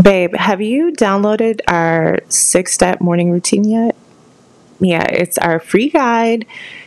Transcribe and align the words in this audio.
Babe, 0.00 0.34
have 0.36 0.60
you 0.60 0.92
downloaded 0.92 1.60
our 1.66 2.20
six 2.28 2.72
step 2.72 3.00
morning 3.00 3.30
routine 3.30 3.64
yet? 3.64 3.96
Yeah, 4.78 5.02
it's 5.02 5.36
our 5.36 5.58
free 5.58 5.90
guide, 5.90 6.46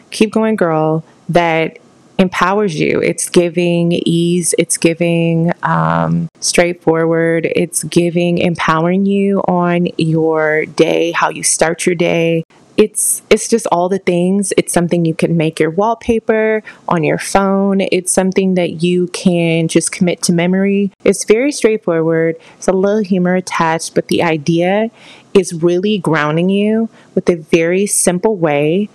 Keep 0.09 0.31
Going 0.31 0.55
Girl, 0.55 1.03
that 1.29 1.79
empowers 2.17 2.79
you. 2.79 3.01
It's 3.01 3.29
giving 3.29 3.91
ease, 3.91 4.55
it's 4.57 4.77
giving 4.77 5.51
um, 5.63 6.29
straightforward, 6.39 7.45
it's 7.55 7.83
giving 7.83 8.37
empowering 8.37 9.05
you 9.05 9.41
on 9.41 9.87
your 9.97 10.65
day, 10.65 11.11
how 11.11 11.29
you 11.29 11.43
start 11.43 11.85
your 11.85 11.95
day, 11.95 12.43
it's 12.77 13.21
it's 13.29 13.47
just 13.47 13.67
all 13.71 13.89
the 13.89 13.99
things. 13.99 14.51
It's 14.57 14.73
something 14.73 15.05
you 15.05 15.13
can 15.13 15.37
make 15.37 15.59
your 15.59 15.69
wallpaper 15.69 16.63
on 16.87 17.03
your 17.03 17.19
phone. 17.19 17.81
It's 17.81 18.11
something 18.11 18.55
that 18.55 18.83
you 18.83 19.07
can 19.07 19.67
just 19.67 19.91
commit 19.91 20.21
to 20.23 20.33
memory. 20.33 20.91
It's 21.03 21.23
very 21.23 21.51
straightforward. 21.51 22.35
It's 22.57 22.67
a 22.67 22.73
little 22.73 23.03
humor 23.03 23.35
attached 23.35 23.95
but 23.95 24.07
the 24.07 24.23
idea 24.23 24.89
is 25.33 25.53
really 25.53 25.97
grounding 25.97 26.49
you 26.49 26.89
with 27.15 27.29
a 27.29 27.35
very 27.35 27.85
simple 27.85 28.35
way 28.35 28.89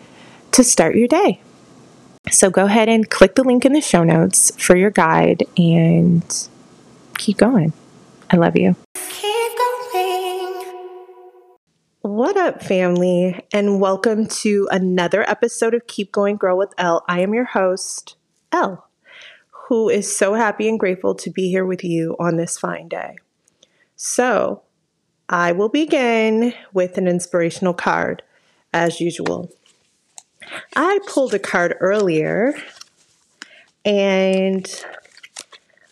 to 0.53 0.65
start 0.65 0.97
your 0.97 1.09
day. 1.09 1.41
So 2.31 2.51
go 2.51 2.67
ahead 2.67 2.89
and 2.89 3.09
click 3.09 3.37
the 3.37 3.45
link 3.45 3.65
in 3.65 3.73
the 3.73 3.81
show 3.81 4.05
notes 4.05 4.53
for 4.61 4.77
your 4.77 4.91
guide 4.91 5.45
and 5.57 6.49
keep 7.17 7.39
going. 7.39 7.73
I 8.31 8.37
love 8.37 8.57
you 8.57 8.77
What 12.03 12.37
up, 12.37 12.63
family, 12.63 13.45
and 13.53 13.81
welcome 13.81 14.29
to 14.29 14.69
another 14.71 15.29
episode 15.29 15.75
of 15.75 15.89
Keep 15.89 16.13
Going 16.13 16.37
Girl 16.37 16.57
with 16.57 16.73
Elle. 16.79 17.05
I 17.09 17.23
am 17.23 17.35
your 17.35 17.47
host, 17.47 18.15
Elle, 18.53 18.87
who 19.51 19.89
is 19.89 20.17
so 20.17 20.35
happy 20.35 20.69
and 20.69 20.79
grateful 20.79 21.17
to 21.17 21.29
be 21.29 21.51
here 21.51 21.67
with 21.67 21.83
you 21.83 22.15
on 22.21 22.37
this 22.37 22.57
fine 22.57 22.87
day. 22.87 23.17
So, 23.97 24.63
I 25.29 25.51
will 25.51 25.69
begin 25.69 26.55
with 26.73 26.99
an 26.99 27.09
inspirational 27.09 27.75
card, 27.75 28.23
as 28.73 29.01
usual. 29.01 29.51
I 30.77 31.01
pulled 31.09 31.35
a 31.35 31.41
card 31.41 31.75
earlier, 31.81 32.55
and 33.85 34.85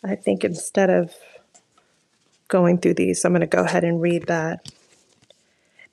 I 0.04 0.14
think 0.14 0.44
instead 0.44 0.88
of 0.88 1.12
going 2.46 2.78
through 2.78 2.94
these, 2.94 3.24
I'm 3.24 3.32
going 3.32 3.40
to 3.40 3.48
go 3.48 3.64
ahead 3.64 3.82
and 3.82 4.00
read 4.00 4.28
that. 4.28 4.64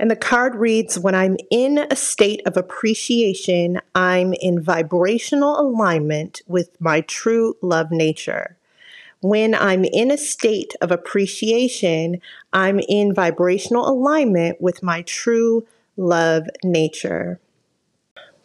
And 0.04 0.12
the 0.12 0.18
card 0.18 0.56
reads 0.56 1.00
When 1.00 1.16
I'm 1.16 1.38
in 1.50 1.88
a 1.90 1.96
state 1.96 2.42
of 2.46 2.58
appreciation, 2.58 3.80
I'm 3.96 4.34
in 4.34 4.62
vibrational 4.62 5.58
alignment 5.58 6.42
with 6.46 6.76
my 6.82 7.00
true 7.00 7.56
love 7.62 7.90
nature. 7.90 8.58
When 9.22 9.56
I'm 9.56 9.86
in 9.86 10.12
a 10.12 10.18
state 10.18 10.74
of 10.82 10.92
appreciation, 10.92 12.20
I'm 12.52 12.80
in 12.80 13.14
vibrational 13.14 13.88
alignment 13.88 14.60
with 14.60 14.84
my 14.84 15.04
true 15.04 15.66
love 15.96 16.50
nature. 16.66 17.40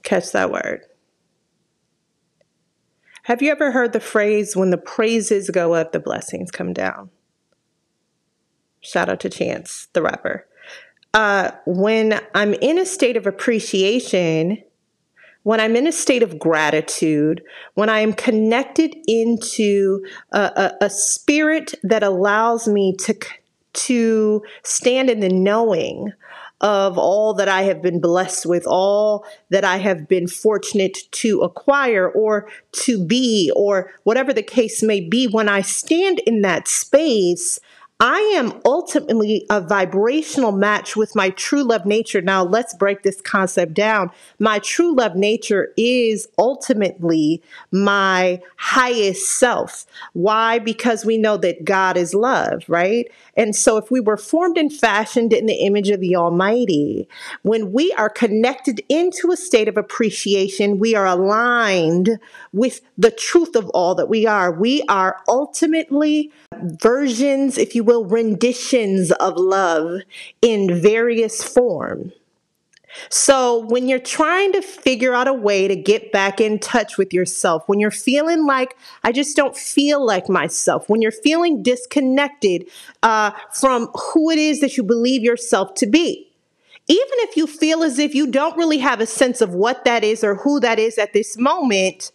Catch 0.05 0.31
that 0.31 0.53
word. 0.53 0.83
Have 3.25 3.43
you 3.43 3.51
ever 3.51 3.73
heard 3.73 3.93
the 3.93 3.99
phrase, 3.99 4.55
when 4.55 4.71
the 4.71 4.79
praises 4.79 5.51
go 5.51 5.75
up, 5.75 5.91
the 5.91 5.99
blessings 5.99 6.53
come 6.53 6.73
down? 6.73 7.11
Shout 8.81 9.09
out 9.09 9.19
to 9.19 9.29
Chance, 9.29 9.89
the 9.93 10.03
rapper 10.03 10.47
uh, 11.15 11.53
when 11.67 12.21
I'm 12.35 12.55
in 12.55 12.79
a 12.79 12.87
state 12.87 13.17
of 13.17 13.27
appreciation, 13.27 14.63
when 15.43 15.61
I'm 15.61 15.77
in 15.77 15.87
a 15.87 15.93
state 15.93 16.23
of 16.23 16.39
gratitude, 16.39 17.43
when 17.75 17.89
I 17.89 18.01
am 18.01 18.13
connected 18.13 18.95
into 19.07 20.05
a, 20.33 20.41
a, 20.81 20.85
a 20.87 20.91
spirit 20.91 21.75
that 21.83 22.03
allows 22.03 22.69
me 22.69 22.95
to 23.01 23.19
to 23.75 24.43
stand 24.65 25.09
in 25.09 25.21
the 25.21 25.29
knowing 25.29 26.13
of 26.61 26.99
all 26.99 27.35
that 27.35 27.49
I 27.49 27.63
have 27.63 27.81
been 27.81 28.01
blessed 28.01 28.47
with, 28.47 28.67
all 28.67 29.25
that 29.51 29.65
I 29.65 29.77
have 29.77 30.09
been 30.09 30.27
fortunate 30.27 30.99
to 31.13 31.41
acquire 31.43 32.09
or 32.09 32.49
to 32.85 33.05
be, 33.05 33.53
or 33.55 33.93
whatever 34.03 34.33
the 34.33 34.43
case 34.43 34.83
may 34.83 35.01
be, 35.01 35.27
when 35.27 35.49
I 35.49 35.61
stand 35.61 36.19
in 36.21 36.43
that 36.43 36.67
space, 36.67 37.61
I 38.01 38.21
am 38.37 38.61
ultimately 38.65 39.45
a 39.51 39.61
vibrational 39.61 40.53
match 40.53 40.95
with 40.95 41.17
my 41.17 41.31
true 41.31 41.65
love 41.65 41.85
nature. 41.85 42.23
Now, 42.23 42.45
let's 42.45 42.73
break 42.73 43.03
this 43.03 43.21
concept 43.21 43.75
down. 43.75 44.13
My 44.39 44.61
true 44.61 44.95
love 44.95 45.17
nature 45.17 45.73
is 45.77 46.29
ultimately 46.39 47.43
my 47.73 48.41
highest 48.57 49.37
self. 49.37 49.85
Why? 50.13 50.61
Because 50.61 51.05
we 51.05 51.19
know 51.19 51.37
that 51.39 51.65
God 51.65 51.97
is 51.97 52.15
love, 52.15 52.63
right? 52.69 53.11
And 53.37 53.57
so, 53.57 53.79
if 53.79 53.91
we 53.91 53.99
were 53.99 54.17
formed 54.17 54.59
and 54.59 54.73
fashioned 54.73 55.33
in 55.33 55.47
the 55.47 55.55
image 55.67 55.91
of 55.91 55.99
the 55.99 56.15
Almighty, 56.15 57.09
when 57.43 57.73
we 57.73 57.93
are 57.95 58.11
connected 58.11 58.81
into 58.89 59.33
a 59.33 59.37
state 59.37 59.67
of 59.67 59.77
appreciation, 59.77 60.79
we 60.79 60.95
are 60.95 61.07
aligned 61.07 62.21
with 62.53 62.81
the 62.97 63.11
truth 63.11 63.57
of 63.57 63.69
all 63.71 63.97
that 63.97 64.09
we 64.09 64.25
are. 64.25 64.53
We 64.53 64.85
are 64.89 65.17
ultimately 65.27 66.31
versions, 66.63 67.59
if 67.59 67.75
you 67.75 67.85
will, 67.85 68.05
renditions 68.05 69.13
of 69.13 69.37
love 69.37 70.01
in 70.43 70.81
various 70.81 71.43
form. 71.43 72.13
So, 73.11 73.67
when 73.67 73.87
you're 73.87 73.99
trying 73.99 74.53
to 74.53 74.63
figure 74.63 75.15
out 75.15 75.29
a 75.29 75.33
way 75.33 75.69
to 75.69 75.77
get 75.77 76.11
back 76.11 76.41
in 76.41 76.59
touch 76.59 76.97
with 76.97 77.13
yourself, 77.13 77.63
when 77.67 77.81
you're 77.81 77.91
feeling 77.91 78.47
like, 78.47 78.77
I 79.05 79.13
just 79.13 79.37
don't 79.37 79.57
feel 79.57 80.05
like 80.05 80.29
myself, 80.29 80.89
when 80.89 81.03
you're 81.03 81.13
feeling 81.13 81.63
disconnected 81.63 82.67
uh, 83.03 83.33
from 83.53 83.89
who 83.95 84.31
it 84.31 84.39
is 84.39 84.61
that 84.61 84.77
you 84.77 84.83
believe 84.83 85.23
yourself 85.23 85.75
to 85.75 85.87
be, 85.87 86.31
even 86.89 87.07
if 87.19 87.37
you 87.37 87.47
feel 87.47 87.83
as 87.83 87.99
if 87.99 88.15
you 88.15 88.27
don't 88.27 88.57
really 88.57 88.79
have 88.79 89.01
a 89.01 89.07
sense 89.07 89.41
of 89.41 89.55
what 89.55 89.85
that 89.85 90.03
is 90.03 90.25
or 90.25 90.37
who 90.37 90.59
that 90.61 90.79
is 90.79 90.97
at 90.99 91.13
this 91.13 91.37
moment, 91.37 92.11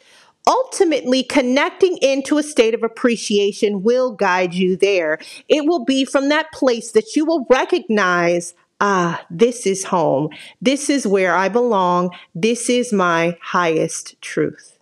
ultimately 0.47 1.23
connecting 1.23 1.97
into 1.97 2.37
a 2.37 2.43
state 2.43 2.73
of 2.73 2.83
appreciation 2.83 3.83
will 3.83 4.11
guide 4.11 4.53
you 4.53 4.75
there. 4.75 5.19
It 5.47 5.65
will 5.65 5.85
be 5.85 6.05
from 6.05 6.29
that 6.29 6.51
place 6.51 6.91
that 6.91 7.15
you 7.15 7.25
will 7.25 7.45
recognize 7.49 8.53
ah, 8.81 9.25
this 9.29 9.65
is 9.65 9.85
home. 9.85 10.29
This 10.61 10.89
is 10.89 11.07
where 11.07 11.33
I 11.35 11.47
belong. 11.47 12.11
This 12.35 12.69
is 12.69 12.91
my 12.91 13.37
highest 13.41 14.21
truth. 14.21 14.77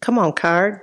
Come 0.00 0.18
on, 0.20 0.32
card. 0.32 0.82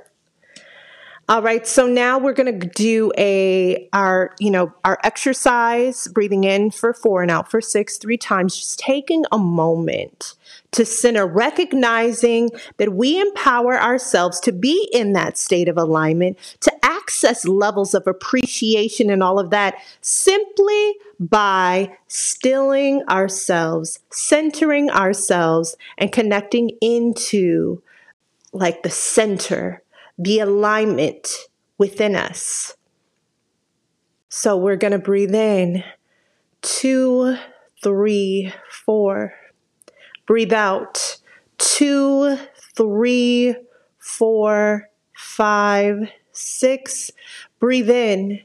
All 1.29 1.41
right, 1.41 1.65
so 1.65 1.87
now 1.87 2.17
we're 2.17 2.33
going 2.33 2.59
to 2.59 2.67
do 2.67 3.13
a 3.17 3.87
our, 3.93 4.35
you 4.39 4.51
know, 4.51 4.73
our 4.83 4.99
exercise, 5.05 6.09
breathing 6.09 6.43
in 6.43 6.69
for 6.69 6.93
4 6.93 7.21
and 7.21 7.31
out 7.31 7.49
for 7.49 7.61
6 7.61 7.97
3 7.97 8.17
times, 8.17 8.57
just 8.57 8.79
taking 8.79 9.23
a 9.31 9.37
moment 9.37 10.35
to 10.73 10.85
center, 10.85 11.25
recognizing 11.25 12.49
that 12.77 12.93
we 12.93 13.19
empower 13.19 13.79
ourselves 13.79 14.39
to 14.41 14.51
be 14.51 14.89
in 14.93 15.13
that 15.13 15.37
state 15.37 15.69
of 15.69 15.77
alignment, 15.77 16.37
to 16.61 16.71
access 16.83 17.45
levels 17.45 17.93
of 17.93 18.05
appreciation 18.07 19.09
and 19.09 19.23
all 19.23 19.39
of 19.39 19.49
that 19.49 19.75
simply 20.01 20.93
by 21.19 21.95
stilling 22.07 23.03
ourselves, 23.09 23.99
centering 24.11 24.89
ourselves, 24.89 25.75
and 25.97 26.11
connecting 26.11 26.71
into 26.81 27.81
like 28.51 28.83
the 28.83 28.89
center 28.89 29.83
the 30.17 30.39
alignment 30.39 31.47
within 31.77 32.15
us. 32.15 32.75
So 34.29 34.57
we're 34.57 34.77
going 34.77 34.91
to 34.91 34.99
breathe 34.99 35.35
in 35.35 35.83
two, 36.61 37.35
three, 37.83 38.53
four. 38.85 39.33
Breathe 40.25 40.53
out 40.53 41.17
two, 41.57 42.37
three, 42.75 43.55
four, 43.99 44.89
five, 45.15 46.09
six. 46.31 47.11
Breathe 47.59 47.89
in 47.89 48.41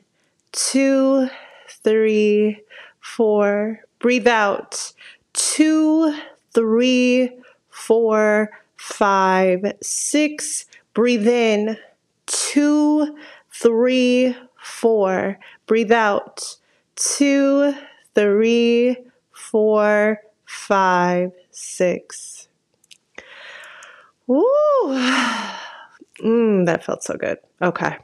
two, 0.53 1.29
three, 1.69 2.61
four. 3.01 3.81
Breathe 3.99 4.29
out 4.29 4.93
two, 5.33 6.15
three, 6.53 7.31
four, 7.71 8.51
five, 8.77 9.73
six. 9.83 10.67
Breathe 10.95 11.29
in 11.29 11.77
two, 12.27 13.17
three, 13.53 14.37
four. 14.63 15.39
Breathe 15.67 15.93
out 15.93 16.57
two, 16.97 17.75
three, 18.15 18.97
four, 19.33 20.21
five, 20.45 21.33
six. 21.59 22.49
Woo! 24.27 24.45
Mmm, 26.23 26.67
that 26.67 26.85
felt 26.85 27.03
so 27.03 27.17
good. 27.17 27.39
Okay. 27.61 27.97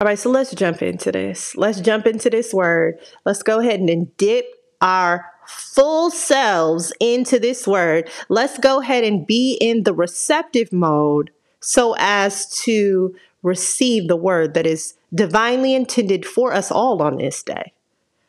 All 0.00 0.06
right, 0.06 0.18
so 0.18 0.30
let's 0.30 0.54
jump 0.54 0.82
into 0.82 1.12
this. 1.12 1.56
Let's 1.56 1.80
jump 1.80 2.06
into 2.06 2.28
this 2.28 2.52
word. 2.52 2.98
Let's 3.24 3.42
go 3.42 3.60
ahead 3.60 3.80
and 3.80 4.14
dip 4.16 4.46
our 4.80 5.24
full 5.46 6.10
selves 6.10 6.92
into 7.00 7.38
this 7.38 7.66
word. 7.66 8.10
Let's 8.28 8.58
go 8.58 8.80
ahead 8.80 9.04
and 9.04 9.26
be 9.26 9.56
in 9.60 9.84
the 9.84 9.94
receptive 9.94 10.72
mode 10.72 11.30
so 11.60 11.94
as 11.98 12.48
to 12.64 13.14
receive 13.42 14.08
the 14.08 14.16
word 14.16 14.54
that 14.54 14.66
is 14.66 14.94
divinely 15.14 15.74
intended 15.74 16.26
for 16.26 16.52
us 16.52 16.70
all 16.70 17.00
on 17.00 17.16
this 17.16 17.42
day. 17.42 17.72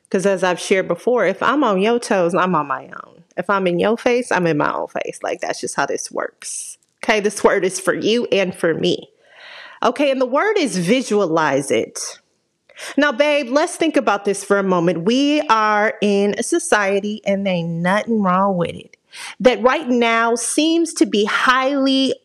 Because 0.04 0.26
as 0.26 0.44
I've 0.44 0.60
shared 0.60 0.88
before, 0.88 1.26
if 1.26 1.42
I'm 1.44 1.64
on 1.64 1.82
your 1.82 2.00
toes, 2.00 2.34
I'm 2.36 2.56
on 2.56 2.68
my 2.68 2.86
own. 2.86 3.25
If 3.38 3.50
I'm 3.50 3.68
in 3.68 3.80
your 3.80 3.98
face, 3.98 4.32
I'm 4.32 4.48
in 4.48 4.58
my 4.58 4.74
own 4.74 4.88
face. 4.88 5.20
Like 5.22 5.42
that's 5.42 5.62
just 5.62 5.76
how 5.76 5.86
this 5.86 6.12
works. 6.12 6.78
Okay, 7.04 7.20
this 7.20 7.44
word 7.44 7.64
is 7.64 7.80
for 7.80 7.94
you 7.94 8.26
and 8.32 8.56
for 8.56 8.74
me. 8.74 9.10
Okay, 9.84 10.10
and 10.10 10.20
the 10.20 10.26
word 10.26 10.58
is 10.58 10.78
visualize 10.78 11.70
it. 11.70 12.00
Now, 12.98 13.12
babe, 13.12 13.50
let's 13.50 13.76
think 13.76 13.96
about 13.96 14.26
this 14.26 14.44
for 14.44 14.58
a 14.58 14.64
moment. 14.64 15.04
We 15.06 15.42
are 15.42 15.94
in 16.02 16.36
a 16.38 16.44
society 16.44 17.22
and 17.26 17.48
ain't 17.48 17.70
nothing 17.70 18.22
wrong 18.22 18.58
with 18.58 18.76
it. 18.76 18.98
That 19.40 19.62
right 19.62 19.88
now 19.88 20.36
seems 20.36 20.94
to 20.96 21.06
be 21.06 21.24
highly 21.26 22.16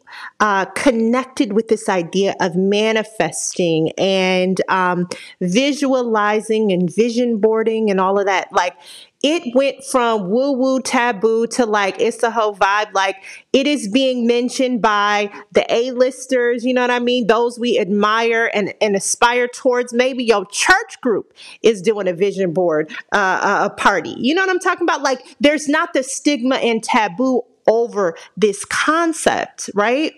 uh, 0.41 0.65
connected 0.67 1.53
with 1.53 1.69
this 1.69 1.89
idea 1.89 2.35
of 2.41 2.57
manifesting 2.57 3.93
and 3.99 4.61
um, 4.69 5.09
visualizing 5.41 6.73
and 6.73 6.95
vision 6.95 7.39
boarding 7.39 7.91
and 7.91 8.01
all 8.01 8.19
of 8.19 8.27
that. 8.27 8.53
Like 8.53 8.77
it 9.23 9.55
went 9.55 9.85
from 9.85 10.31
woo 10.31 10.53
woo 10.53 10.81
taboo 10.81 11.47
to 11.47 11.67
like 11.67 12.01
it's 12.01 12.19
the 12.19 12.31
whole 12.31 12.55
vibe. 12.55 12.93
Like 12.95 13.17
it 13.53 13.67
is 13.67 13.89
being 13.89 14.27
mentioned 14.27 14.81
by 14.81 15.31
the 15.53 15.67
A-listers, 15.73 16.65
you 16.65 16.73
know 16.73 16.81
what 16.81 16.91
I 16.91 17.01
mean? 17.01 17.27
Those 17.27 17.59
we 17.59 17.79
admire 17.79 18.51
and, 18.55 18.73
and 18.81 18.97
aspire 18.97 19.47
towards. 19.47 19.93
Maybe 19.93 20.25
your 20.25 20.47
church 20.47 21.01
group 21.03 21.35
is 21.63 21.83
doing 21.83 22.09
a 22.09 22.15
vision 22.15 22.53
board 22.53 22.91
uh, 23.13 23.69
a 23.71 23.75
party. 23.75 24.15
You 24.19 24.35
know 24.35 24.43
what 24.43 24.51
I'm 24.51 24.59
talking 24.59 24.85
about? 24.85 25.03
Like 25.03 25.37
there's 25.41 25.69
not 25.69 25.93
the 25.93 26.03
stigma 26.03 26.57
and 26.57 26.83
taboo 26.83 27.43
over 27.71 28.17
this 28.37 28.65
concept, 28.67 29.71
right? 29.75 30.13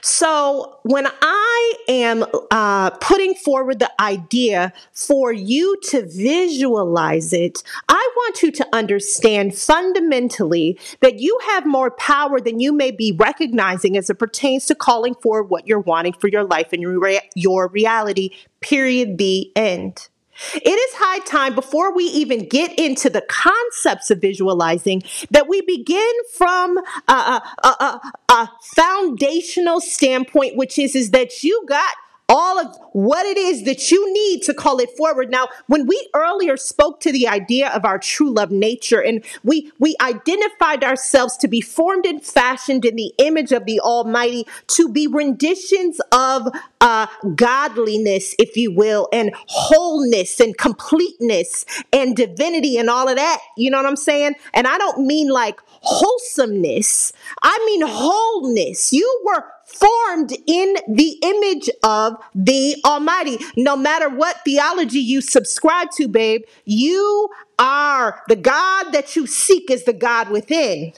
So, 0.00 0.78
when 0.82 1.06
I 1.06 1.74
am 1.88 2.24
uh, 2.50 2.90
putting 2.90 3.34
forward 3.34 3.78
the 3.78 3.90
idea 4.00 4.72
for 4.92 5.32
you 5.32 5.76
to 5.84 6.06
visualize 6.06 7.32
it, 7.32 7.62
I 7.88 8.10
want 8.16 8.42
you 8.42 8.52
to 8.52 8.68
understand 8.72 9.56
fundamentally 9.56 10.78
that 11.00 11.20
you 11.20 11.38
have 11.46 11.64
more 11.66 11.90
power 11.90 12.40
than 12.40 12.60
you 12.60 12.72
may 12.72 12.90
be 12.90 13.12
recognizing 13.12 13.96
as 13.96 14.10
it 14.10 14.18
pertains 14.18 14.66
to 14.66 14.74
calling 14.74 15.14
for 15.14 15.42
what 15.42 15.66
you're 15.66 15.80
wanting 15.80 16.12
for 16.14 16.28
your 16.28 16.44
life 16.44 16.72
and 16.72 16.82
your, 16.82 17.20
your 17.34 17.68
reality. 17.68 18.30
Period. 18.60 19.18
The 19.18 19.50
end. 19.56 20.08
It 20.54 20.68
is 20.68 20.94
high 20.94 21.20
time 21.20 21.54
before 21.54 21.94
we 21.94 22.04
even 22.04 22.48
get 22.48 22.78
into 22.78 23.10
the 23.10 23.22
concepts 23.22 24.10
of 24.10 24.20
visualizing 24.20 25.02
that 25.30 25.48
we 25.48 25.60
begin 25.62 26.12
from 26.34 26.78
a, 27.08 27.12
a, 27.12 27.42
a, 27.64 28.00
a 28.28 28.50
foundational 28.74 29.80
standpoint, 29.80 30.56
which 30.56 30.78
is, 30.78 30.94
is 30.94 31.10
that 31.10 31.42
you 31.42 31.64
got 31.68 31.94
all 32.32 32.58
of 32.58 32.74
what 32.92 33.26
it 33.26 33.36
is 33.36 33.64
that 33.64 33.90
you 33.90 34.10
need 34.12 34.42
to 34.42 34.54
call 34.54 34.78
it 34.78 34.88
forward. 34.96 35.30
Now, 35.30 35.48
when 35.66 35.86
we 35.86 36.08
earlier 36.14 36.56
spoke 36.56 36.98
to 37.00 37.12
the 37.12 37.28
idea 37.28 37.68
of 37.68 37.84
our 37.84 37.98
true 37.98 38.30
love 38.30 38.50
nature 38.50 39.02
and 39.02 39.22
we, 39.44 39.70
we 39.78 39.94
identified 40.00 40.82
ourselves 40.82 41.36
to 41.38 41.48
be 41.48 41.60
formed 41.60 42.06
and 42.06 42.24
fashioned 42.24 42.86
in 42.86 42.96
the 42.96 43.12
image 43.18 43.52
of 43.52 43.66
the 43.66 43.80
Almighty, 43.80 44.46
to 44.68 44.88
be 44.88 45.06
renditions 45.06 46.00
of 46.10 46.48
uh, 46.80 47.06
godliness, 47.34 48.34
if 48.38 48.56
you 48.56 48.74
will, 48.74 49.08
and 49.12 49.32
wholeness 49.34 50.40
and 50.40 50.56
completeness 50.56 51.66
and 51.92 52.16
divinity 52.16 52.78
and 52.78 52.88
all 52.88 53.08
of 53.08 53.16
that. 53.16 53.40
You 53.58 53.70
know 53.70 53.76
what 53.76 53.86
I'm 53.86 53.96
saying? 53.96 54.36
And 54.54 54.66
I 54.66 54.78
don't 54.78 55.06
mean 55.06 55.28
like 55.28 55.60
wholesomeness, 55.66 57.12
I 57.42 57.62
mean 57.66 57.82
wholeness. 57.84 58.90
You 58.92 59.22
were 59.26 59.44
formed 59.72 60.32
in 60.46 60.76
the 60.88 61.18
image 61.22 61.70
of 61.82 62.14
the 62.34 62.76
Almighty. 62.84 63.38
No 63.56 63.76
matter 63.76 64.08
what 64.08 64.44
theology 64.44 64.98
you 64.98 65.20
subscribe 65.20 65.90
to, 65.92 66.08
babe, 66.08 66.42
you 66.64 67.30
are 67.58 68.22
the 68.28 68.36
God 68.36 68.92
that 68.92 69.16
you 69.16 69.26
seek 69.26 69.70
is 69.70 69.84
the 69.84 69.92
God 69.92 70.30
within. 70.30 70.92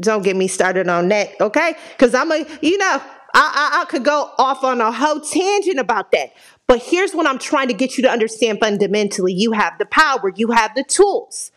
Don't 0.00 0.22
get 0.22 0.36
me 0.36 0.48
started 0.48 0.88
on 0.88 1.08
that, 1.08 1.40
okay? 1.40 1.74
Because 1.92 2.14
I'm 2.14 2.32
a, 2.32 2.46
you 2.60 2.78
know, 2.78 3.00
I, 3.34 3.72
I, 3.72 3.82
I 3.82 3.84
could 3.86 4.04
go 4.04 4.30
off 4.38 4.64
on 4.64 4.80
a 4.80 4.90
whole 4.90 5.20
tangent 5.20 5.78
about 5.78 6.10
that. 6.12 6.32
But 6.66 6.82
here's 6.82 7.14
what 7.14 7.26
I'm 7.26 7.38
trying 7.38 7.68
to 7.68 7.74
get 7.74 7.96
you 7.96 8.02
to 8.04 8.10
understand 8.10 8.58
fundamentally 8.60 9.32
you 9.32 9.52
have 9.52 9.78
the 9.78 9.86
power, 9.86 10.32
you 10.34 10.50
have 10.52 10.74
the 10.74 10.84
tools. 10.84 11.52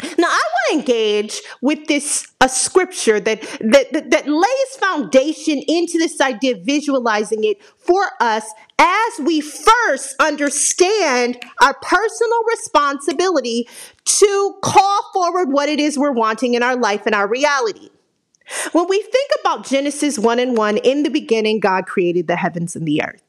Now, 0.00 0.28
I 0.28 0.42
want 0.52 0.86
to 0.86 0.92
engage 0.92 1.40
with 1.60 1.86
this 1.88 2.28
a 2.40 2.48
scripture 2.48 3.18
that, 3.18 3.42
that, 3.60 3.92
that, 3.92 4.10
that 4.10 4.28
lays 4.28 4.76
foundation 4.78 5.60
into 5.66 5.98
this 5.98 6.20
idea 6.20 6.56
of 6.56 6.62
visualizing 6.62 7.42
it 7.42 7.62
for 7.78 8.04
us 8.20 8.44
as 8.78 9.20
we 9.24 9.40
first 9.40 10.14
understand 10.20 11.42
our 11.60 11.74
personal 11.82 12.44
responsibility 12.48 13.68
to 14.04 14.54
call 14.62 15.10
forward 15.12 15.50
what 15.50 15.68
it 15.68 15.80
is 15.80 15.98
we're 15.98 16.12
wanting 16.12 16.54
in 16.54 16.62
our 16.62 16.76
life 16.76 17.04
and 17.04 17.14
our 17.14 17.28
reality. 17.28 17.90
When 18.72 18.86
we 18.88 19.02
think 19.02 19.30
about 19.40 19.66
Genesis 19.66 20.18
1 20.18 20.38
and 20.38 20.56
1, 20.56 20.78
in 20.78 21.02
the 21.02 21.10
beginning, 21.10 21.60
God 21.60 21.86
created 21.86 22.28
the 22.28 22.36
heavens 22.36 22.74
and 22.76 22.86
the 22.86 23.02
earth. 23.02 23.22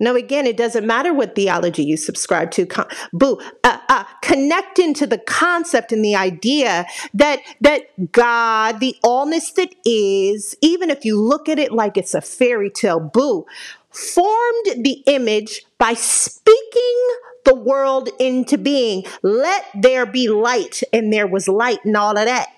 No, 0.00 0.16
again, 0.16 0.46
it 0.46 0.56
doesn't 0.56 0.86
matter 0.86 1.12
what 1.12 1.34
theology 1.34 1.84
you 1.84 1.98
subscribe 1.98 2.50
to. 2.52 2.64
Con- 2.64 2.88
boo, 3.12 3.38
uh, 3.62 3.78
uh, 3.90 4.04
connect 4.22 4.78
into 4.78 5.06
the 5.06 5.18
concept 5.18 5.92
and 5.92 6.02
the 6.02 6.16
idea 6.16 6.86
that 7.12 7.40
that 7.60 8.10
God, 8.10 8.80
the 8.80 8.96
allness 9.04 9.54
that 9.54 9.74
is, 9.84 10.56
even 10.62 10.88
if 10.88 11.04
you 11.04 11.20
look 11.20 11.50
at 11.50 11.58
it 11.58 11.70
like 11.70 11.98
it's 11.98 12.14
a 12.14 12.22
fairy 12.22 12.70
tale, 12.70 12.98
boo, 12.98 13.44
formed 13.90 14.84
the 14.84 15.02
image 15.06 15.66
by 15.76 15.92
speaking 15.92 17.16
the 17.44 17.54
world 17.54 18.08
into 18.18 18.56
being. 18.56 19.04
Let 19.22 19.66
there 19.74 20.06
be 20.06 20.28
light, 20.28 20.82
and 20.94 21.12
there 21.12 21.26
was 21.26 21.46
light, 21.46 21.84
and 21.84 21.96
all 21.96 22.16
of 22.16 22.24
that. 22.24 22.48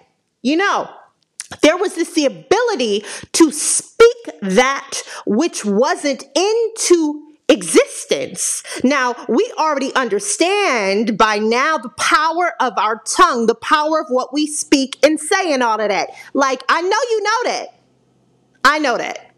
You 0.42 0.56
know, 0.56 0.88
there 1.60 1.76
was 1.76 1.96
this 1.96 2.12
the 2.12 2.26
ability 2.26 3.04
to 3.32 3.50
speak 3.50 4.40
that 4.42 5.02
which 5.26 5.64
wasn't 5.64 6.24
into 6.36 7.31
existence. 7.52 8.62
Now, 8.82 9.14
we 9.28 9.52
already 9.58 9.94
understand 9.94 11.16
by 11.19 11.38
now 11.38 11.78
the 11.78 11.90
power 11.90 12.54
of 12.58 12.72
our 12.76 13.02
tongue, 13.04 13.46
the 13.46 13.54
power 13.54 14.00
of 14.00 14.06
what 14.08 14.32
we 14.32 14.46
speak 14.46 14.99
and 15.04 15.20
say, 15.20 15.52
and 15.52 15.62
all 15.62 15.81
of 15.81 15.88
that. 15.88 16.10
Like, 16.32 16.62
I 16.69 16.81
know 16.81 16.88
you 16.88 17.22
know 17.22 17.52
that. 17.52 17.69
I 18.64 18.78
know 18.78 18.96
that. 18.96 19.31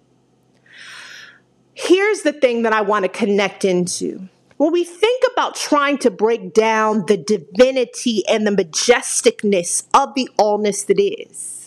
Here's 1.74 2.22
the 2.22 2.32
thing 2.32 2.62
that 2.62 2.72
I 2.72 2.82
want 2.82 3.04
to 3.04 3.08
connect 3.08 3.64
into. 3.64 4.28
When 4.56 4.70
we 4.70 4.84
think 4.84 5.24
about 5.32 5.56
trying 5.56 5.98
to 5.98 6.10
break 6.10 6.54
down 6.54 7.06
the 7.06 7.16
divinity 7.16 8.22
and 8.28 8.46
the 8.46 8.52
majesticness 8.52 9.88
of 9.92 10.14
the 10.14 10.28
allness 10.38 10.86
that 10.86 11.00
is, 11.00 11.63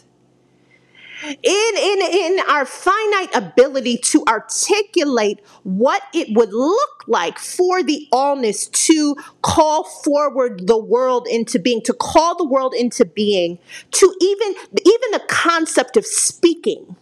in, 1.28 1.72
in, 1.78 2.02
in 2.02 2.40
our 2.48 2.66
finite 2.66 3.36
ability 3.36 3.98
to 3.98 4.24
articulate 4.28 5.40
what 5.64 6.04
it 6.14 6.28
would 6.36 6.54
look 6.54 7.04
like 7.08 7.38
for 7.40 7.84
the 7.84 8.08
allness 8.14 8.72
to 8.72 9.16
call 9.42 9.84
forward 9.84 10.68
the 10.68 10.78
world 10.78 11.28
into 11.30 11.60
being, 11.60 11.82
to 11.84 11.94
call 11.94 12.36
the 12.36 12.46
world 12.46 12.74
into 12.74 13.06
being, 13.06 13.60
to 13.92 14.14
even, 14.22 14.56
even 14.86 15.12
the 15.12 15.24
concept 15.28 15.98
of 15.98 16.06
speaking. 16.06 16.96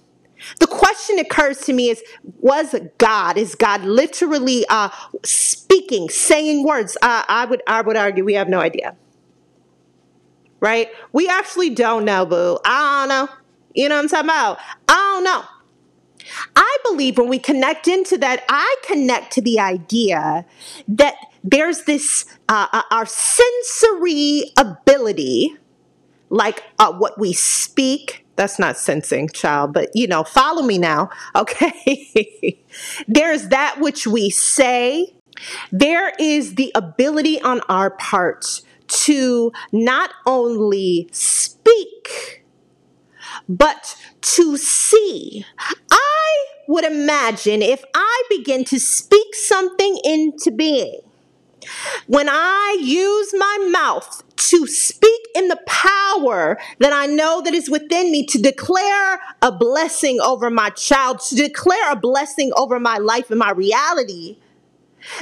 The 0.60 0.68
question 0.68 1.18
occurs 1.20 1.62
to 1.62 1.74
me 1.74 1.90
is 1.90 2.04
was 2.40 2.76
God, 2.98 3.38
is 3.38 3.56
God 3.56 3.84
literally 3.84 4.66
uh, 4.70 4.90
speaking, 5.24 6.10
saying 6.10 6.64
words? 6.64 6.98
Uh, 7.02 7.24
I, 7.28 7.46
would, 7.46 7.64
I 7.68 7.82
would 7.82 7.98
argue 7.98 8.24
we 8.24 8.36
have 8.36 8.50
no 8.50 8.60
idea. 8.60 8.96
Right? 10.60 10.90
We 11.12 11.28
actually 11.28 11.72
don't 11.72 12.06
know, 12.06 12.26
boo. 12.26 12.60
I 12.66 13.08
don't 13.08 13.10
know. 13.10 13.36
You 13.76 13.90
know 13.90 13.96
what 13.96 14.04
I'm 14.04 14.10
talking 14.10 14.30
about? 14.30 14.60
I 14.88 14.94
don't 14.94 15.24
know. 15.24 15.44
I 16.56 16.78
believe 16.84 17.18
when 17.18 17.28
we 17.28 17.40
connect 17.40 17.88
into 17.88 18.18
that, 18.18 18.44
I 18.50 18.76
connect 18.84 19.34
to 19.34 19.42
the 19.42 19.60
idea 19.60 20.46
that 20.88 21.16
there's 21.44 21.84
this, 21.84 22.26
uh, 22.50 22.68
uh, 22.72 22.82
our 22.90 23.06
sensory 23.06 24.52
ability, 24.58 25.56
like 26.30 26.64
uh, 26.80 26.92
what 26.94 27.20
we 27.20 27.34
speak. 27.34 28.26
That's 28.38 28.58
not 28.58 28.78
sensing, 28.78 29.30
child, 29.30 29.74
but 29.74 29.90
you 29.94 30.08
know, 30.08 30.24
follow 30.24 30.64
me 30.64 30.78
now, 30.78 31.10
okay? 31.36 32.60
there's 33.08 33.50
that 33.50 33.80
which 33.80 34.08
we 34.08 34.30
say. 34.30 35.14
There 35.72 36.14
is 36.18 36.56
the 36.56 36.72
ability 36.76 37.42
on 37.42 37.60
our 37.68 37.92
part 37.92 38.62
to 38.88 39.52
not 39.72 40.12
only 40.26 41.10
speak, 41.12 42.45
but 43.48 43.96
to 44.22 44.58
see. 44.58 45.46
I 45.92 46.46
would 46.68 46.84
imagine 46.84 47.62
if 47.62 47.84
I 47.94 48.24
begin 48.30 48.64
to 48.66 48.80
speak 48.80 49.36
something 49.36 50.00
into 50.04 50.52
being, 50.52 51.02
when 52.08 52.28
I 52.30 52.78
use 52.82 53.34
my 53.34 53.70
mouth 53.72 54.24
to 54.36 54.68
speak 54.68 55.22
in 55.34 55.48
the 55.48 55.60
power 55.66 56.60
that 56.80 56.94
I 56.94 57.08
know 57.08 57.42
that 57.42 57.54
is 57.54 57.70
within 57.70 58.12
me 58.12 58.26
to 58.28 58.42
declare 58.42 59.20
a 59.42 59.52
blessing 59.52 60.20
over 60.22 60.50
my 60.50 60.70
child, 60.70 61.22
to 61.22 61.36
declare 61.36 61.92
a 61.92 61.96
blessing 61.96 62.52
over 62.56 62.80
my 62.80 62.98
life 62.98 63.32
and 63.32 63.40
my 63.40 63.52
reality, 63.52 64.38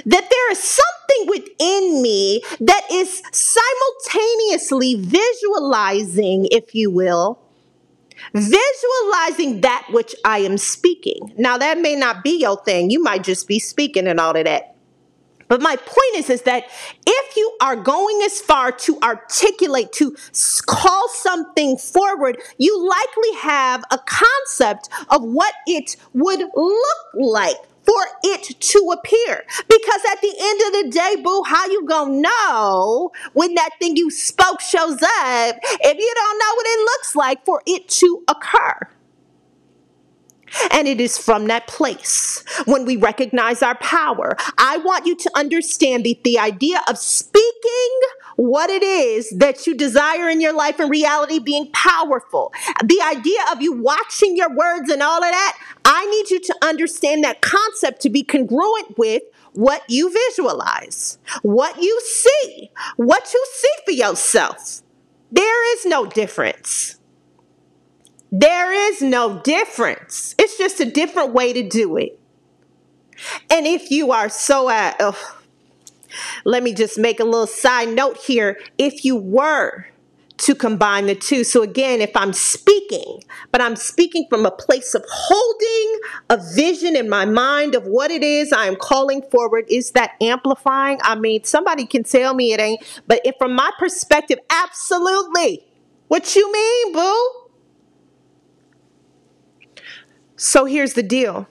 that 0.05 0.29
there 0.29 0.51
is 0.51 0.60
something 0.60 1.27
within 1.27 2.01
me 2.01 2.41
that 2.60 2.84
is 2.91 3.22
simultaneously 3.32 4.96
visualizing, 4.96 6.48
if 6.51 6.74
you 6.75 6.89
will, 6.89 7.39
visualizing 8.33 9.61
that 9.61 9.87
which 9.91 10.15
I 10.25 10.39
am 10.39 10.57
speaking. 10.57 11.33
Now, 11.37 11.57
that 11.57 11.79
may 11.79 11.95
not 11.95 12.23
be 12.23 12.39
your 12.39 12.57
thing. 12.63 12.89
You 12.89 13.01
might 13.01 13.23
just 13.23 13.47
be 13.47 13.59
speaking 13.59 14.07
and 14.07 14.19
all 14.19 14.35
of 14.35 14.45
that. 14.45 14.73
But 15.47 15.61
my 15.61 15.75
point 15.75 16.15
is, 16.15 16.29
is 16.29 16.41
that 16.43 16.63
if 17.05 17.37
you 17.37 17.55
are 17.61 17.75
going 17.75 18.21
as 18.23 18.39
far 18.41 18.71
to 18.71 18.97
articulate, 19.03 19.91
to 19.93 20.15
call 20.65 21.07
something 21.09 21.77
forward, 21.77 22.39
you 22.57 22.89
likely 22.89 23.39
have 23.41 23.83
a 23.91 23.99
concept 23.99 24.89
of 25.09 25.23
what 25.23 25.53
it 25.67 25.95
would 26.13 26.39
look 26.39 26.97
like 27.13 27.57
for 27.93 28.07
it 28.23 28.59
to 28.59 28.93
appear. 28.93 29.45
Because 29.67 30.01
at 30.12 30.21
the 30.21 30.33
end 30.39 30.62
of 30.62 30.73
the 30.73 30.89
day, 30.91 31.21
boo, 31.21 31.43
how 31.45 31.65
you 31.67 31.85
gonna 31.85 32.21
know 32.21 33.12
when 33.33 33.55
that 33.55 33.71
thing 33.79 33.95
you 33.95 34.09
spoke 34.09 34.62
shows 34.62 35.01
up 35.01 35.55
if 35.62 35.97
you 35.97 36.13
don't 36.15 36.39
know 36.39 36.55
what 36.55 36.65
it 36.67 36.79
looks 36.79 37.15
like 37.15 37.45
for 37.45 37.62
it 37.65 37.88
to 37.89 38.23
occur? 38.27 38.88
And 40.72 40.88
it 40.88 41.00
is 41.01 41.17
from 41.17 41.48
that 41.48 41.67
place 41.67 42.43
when 42.65 42.86
we 42.86 42.95
recognize 42.95 43.62
our 43.62 43.75
power. 43.75 44.36
I 44.57 44.77
want 44.77 45.05
you 45.05 45.15
to 45.15 45.31
understand 45.36 46.03
the, 46.03 46.19
the 46.24 46.39
idea 46.39 46.81
of 46.88 46.98
speaking 46.98 48.00
what 48.36 48.69
it 48.69 48.83
is 48.83 49.29
that 49.38 49.67
you 49.67 49.75
desire 49.75 50.29
in 50.29 50.41
your 50.41 50.53
life 50.53 50.79
and 50.79 50.89
reality 50.89 51.39
being 51.39 51.69
powerful. 51.72 52.51
The 52.83 53.01
idea 53.05 53.39
of 53.51 53.62
you 53.62 53.74
watching 53.74 54.36
your 54.36 54.53
words 54.53 54.89
and 54.89 55.01
all 55.01 55.24
of 55.24 55.31
that, 55.31 55.57
I 55.86 56.05
need 56.05 56.29
you 56.29 56.39
to 56.39 56.55
understand 56.63 57.24
that 57.24 57.41
concept 57.41 58.01
to 58.01 58.10
be 58.10 58.24
congruent 58.24 58.98
with 58.98 59.24
what 59.53 59.83
you 59.88 60.12
visualize, 60.12 61.19
what 61.43 61.81
you 61.81 62.00
see, 62.01 62.72
what 62.95 63.31
you 63.33 63.45
see 63.53 63.83
for 63.86 63.91
yourself. 63.91 64.81
There 65.31 65.77
is 65.77 65.86
no 65.86 66.05
difference. 66.05 67.00
There 68.35 68.73
is 68.89 69.03
no 69.03 69.39
difference. 69.43 70.33
It's 70.39 70.57
just 70.57 70.79
a 70.79 70.85
different 70.85 71.33
way 71.33 71.53
to 71.53 71.61
do 71.61 71.97
it. 71.97 72.19
And 73.51 73.67
if 73.67 73.91
you 73.91 74.11
are 74.11 74.27
so 74.27 74.71
at, 74.71 74.99
uh, 74.99 75.11
let 76.43 76.63
me 76.63 76.73
just 76.73 76.97
make 76.97 77.19
a 77.19 77.25
little 77.25 77.45
side 77.45 77.89
note 77.89 78.17
here. 78.17 78.59
If 78.79 79.05
you 79.05 79.15
were 79.15 79.85
to 80.37 80.55
combine 80.55 81.05
the 81.05 81.13
two, 81.13 81.43
so 81.43 81.61
again, 81.61 82.01
if 82.01 82.09
I'm 82.17 82.33
speaking, 82.33 83.21
but 83.51 83.61
I'm 83.61 83.75
speaking 83.75 84.25
from 84.31 84.47
a 84.47 84.51
place 84.51 84.95
of 84.95 85.05
holding 85.07 85.99
a 86.31 86.39
vision 86.55 86.95
in 86.95 87.07
my 87.07 87.25
mind 87.25 87.75
of 87.75 87.83
what 87.83 88.09
it 88.09 88.23
is 88.23 88.51
I 88.51 88.65
am 88.65 88.77
calling 88.77 89.21
forward, 89.21 89.65
is 89.69 89.91
that 89.91 90.13
amplifying? 90.19 90.97
I 91.03 91.13
mean, 91.13 91.43
somebody 91.43 91.85
can 91.85 92.01
tell 92.01 92.33
me 92.33 92.51
it 92.51 92.59
ain't, 92.59 92.81
but 93.05 93.21
if 93.25 93.35
from 93.37 93.53
my 93.53 93.69
perspective, 93.77 94.39
absolutely. 94.49 95.67
What 96.07 96.35
you 96.35 96.51
mean, 96.51 96.93
boo? 96.93 97.42
So 100.43 100.65
here's 100.65 100.91
the 100.93 101.03
deal. 101.03 101.47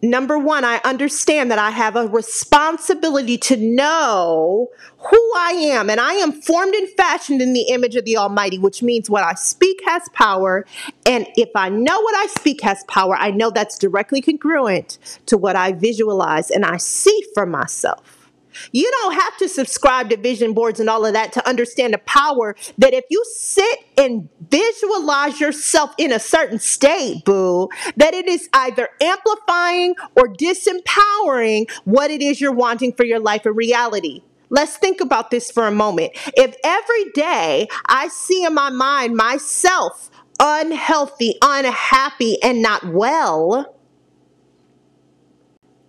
Number 0.00 0.38
one, 0.38 0.64
I 0.64 0.80
understand 0.82 1.50
that 1.50 1.58
I 1.58 1.68
have 1.68 1.94
a 1.94 2.06
responsibility 2.06 3.36
to 3.36 3.56
know 3.58 4.70
who 4.96 5.32
I 5.36 5.50
am, 5.50 5.90
and 5.90 6.00
I 6.00 6.14
am 6.14 6.32
formed 6.32 6.74
and 6.74 6.88
fashioned 6.88 7.42
in 7.42 7.52
the 7.52 7.68
image 7.68 7.96
of 7.96 8.06
the 8.06 8.16
Almighty, 8.16 8.58
which 8.58 8.82
means 8.82 9.10
what 9.10 9.22
I 9.22 9.34
speak 9.34 9.78
has 9.84 10.08
power. 10.14 10.64
And 11.04 11.26
if 11.36 11.50
I 11.54 11.68
know 11.68 12.00
what 12.00 12.14
I 12.16 12.28
speak 12.28 12.62
has 12.62 12.82
power, 12.84 13.14
I 13.14 13.30
know 13.30 13.50
that's 13.50 13.78
directly 13.78 14.22
congruent 14.22 14.96
to 15.26 15.36
what 15.36 15.56
I 15.56 15.72
visualize 15.72 16.50
and 16.50 16.64
I 16.64 16.78
see 16.78 17.22
for 17.34 17.44
myself. 17.44 18.23
You 18.72 18.90
don't 18.90 19.14
have 19.14 19.36
to 19.38 19.48
subscribe 19.48 20.10
to 20.10 20.16
vision 20.16 20.52
boards 20.54 20.80
and 20.80 20.88
all 20.88 21.04
of 21.04 21.12
that 21.12 21.32
to 21.34 21.48
understand 21.48 21.94
the 21.94 21.98
power 21.98 22.54
that 22.78 22.94
if 22.94 23.04
you 23.10 23.22
sit 23.34 23.78
and 23.96 24.28
visualize 24.50 25.40
yourself 25.40 25.94
in 25.98 26.12
a 26.12 26.20
certain 26.20 26.58
state, 26.58 27.24
boo, 27.24 27.68
that 27.96 28.14
it 28.14 28.26
is 28.26 28.48
either 28.52 28.88
amplifying 29.00 29.94
or 30.16 30.28
disempowering 30.28 31.70
what 31.84 32.10
it 32.10 32.22
is 32.22 32.40
you're 32.40 32.52
wanting 32.52 32.92
for 32.92 33.04
your 33.04 33.20
life 33.20 33.46
and 33.46 33.56
reality. 33.56 34.22
Let's 34.50 34.76
think 34.76 35.00
about 35.00 35.30
this 35.30 35.50
for 35.50 35.66
a 35.66 35.72
moment. 35.72 36.12
If 36.36 36.54
every 36.62 37.10
day 37.12 37.66
I 37.86 38.08
see 38.08 38.44
in 38.44 38.54
my 38.54 38.70
mind 38.70 39.16
myself 39.16 40.10
unhealthy, 40.38 41.34
unhappy, 41.42 42.42
and 42.42 42.62
not 42.62 42.86
well, 42.86 43.73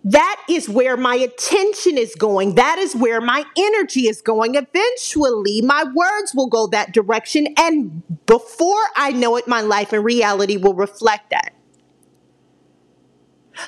that 0.06 0.40
is 0.48 0.68
where 0.68 0.96
my 0.96 1.16
attention 1.16 1.98
is 1.98 2.14
going. 2.14 2.54
That 2.54 2.78
is 2.78 2.94
where 2.94 3.20
my 3.20 3.44
energy 3.56 4.02
is 4.02 4.22
going. 4.22 4.54
Eventually, 4.54 5.62
my 5.62 5.82
words 5.82 6.32
will 6.32 6.46
go 6.46 6.68
that 6.68 6.92
direction. 6.92 7.48
And 7.58 8.04
before 8.26 8.84
I 8.94 9.10
know 9.10 9.34
it, 9.34 9.48
my 9.48 9.62
life 9.62 9.92
and 9.92 10.04
reality 10.04 10.58
will 10.58 10.74
reflect 10.74 11.30
that. 11.30 11.54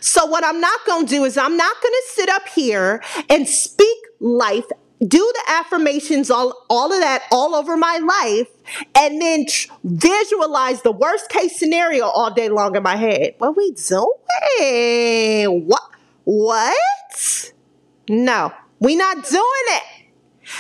So, 0.01 0.27
what 0.27 0.45
I'm 0.45 0.61
not 0.61 0.79
going 0.87 1.07
to 1.07 1.11
do 1.11 1.25
is, 1.25 1.37
I'm 1.37 1.57
not 1.57 1.75
going 1.83 1.95
to 1.95 2.03
sit 2.07 2.29
up 2.29 2.47
here 2.47 3.03
and 3.29 3.49
speak 3.49 3.99
life, 4.21 4.67
do 5.01 5.19
the 5.19 5.53
affirmations, 5.53 6.31
all, 6.31 6.67
all 6.71 6.93
of 6.93 7.01
that, 7.01 7.25
all 7.33 7.57
over 7.57 7.77
my 7.77 7.97
life, 7.97 8.49
and 8.97 9.21
then 9.21 9.47
tr- 9.47 9.73
visualize 9.83 10.83
the 10.83 10.93
worst 10.93 11.31
case 11.31 11.59
scenario 11.59 12.05
all 12.05 12.33
day 12.33 12.49
long 12.49 12.77
in 12.77 12.83
my 12.85 12.95
head. 12.95 13.35
What 13.39 13.57
we 13.57 13.73
doing? 13.73 15.67
What? 15.67 15.98
What? 16.29 17.53
No, 18.11 18.53
we're 18.81 18.99
not 18.99 19.27
doing 19.27 19.43
it. 19.69 19.83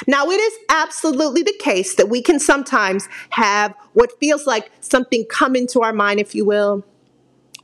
Now, 0.06 0.30
it 0.30 0.40
is 0.40 0.54
absolutely 0.70 1.42
the 1.42 1.54
case 1.60 1.96
that 1.96 2.08
we 2.08 2.22
can 2.22 2.40
sometimes 2.40 3.06
have 3.28 3.74
what 3.92 4.18
feels 4.18 4.46
like 4.46 4.70
something 4.80 5.26
come 5.28 5.54
into 5.54 5.82
our 5.82 5.92
mind, 5.92 6.20
if 6.20 6.34
you 6.34 6.46
will. 6.46 6.86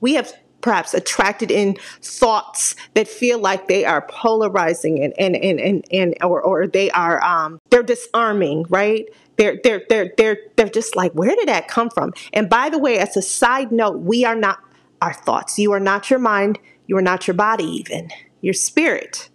We 0.03 0.17
have 0.17 0.35
perhaps 0.61 0.93
attracted 0.93 1.51
in 1.51 1.79
thoughts 2.03 2.77
that 2.93 3.09
feel 3.09 3.39
like 3.39 3.69
they 3.69 3.87
are 3.87 4.07
polarizing 4.07 5.03
and 5.03 5.15
and 5.19 5.35
and 5.35 5.59
and, 5.59 5.85
and 5.91 6.15
or 6.23 6.43
or 6.43 6.67
they 6.67 6.91
are 6.91 7.25
um 7.25 7.59
they're 7.71 7.83
disarming, 7.83 8.67
right? 8.69 9.07
They're 9.39 9.59
they're 9.65 9.83
they're 9.89 10.13
they're 10.19 10.39
they're 10.57 10.69
just 10.69 10.95
like, 10.95 11.13
where 11.13 11.35
did 11.35 11.49
that 11.49 11.69
come 11.69 11.89
from? 11.89 12.13
And 12.35 12.51
by 12.51 12.69
the 12.69 12.79
way, 12.79 12.99
as 12.99 13.17
a 13.17 13.23
side 13.23 13.73
note, 13.73 14.01
we 14.01 14.27
are 14.27 14.37
not 14.37 14.59
our 15.01 15.15
thoughts. 15.15 15.59
You 15.59 15.73
are 15.73 15.81
not 15.81 16.11
your 16.11 16.19
mind. 16.19 16.59
You 16.87 16.97
are 16.97 17.03
not 17.03 17.26
your 17.26 17.35
body, 17.35 17.64
even 17.64 18.11
your 18.41 18.55
spirit. 18.55 19.29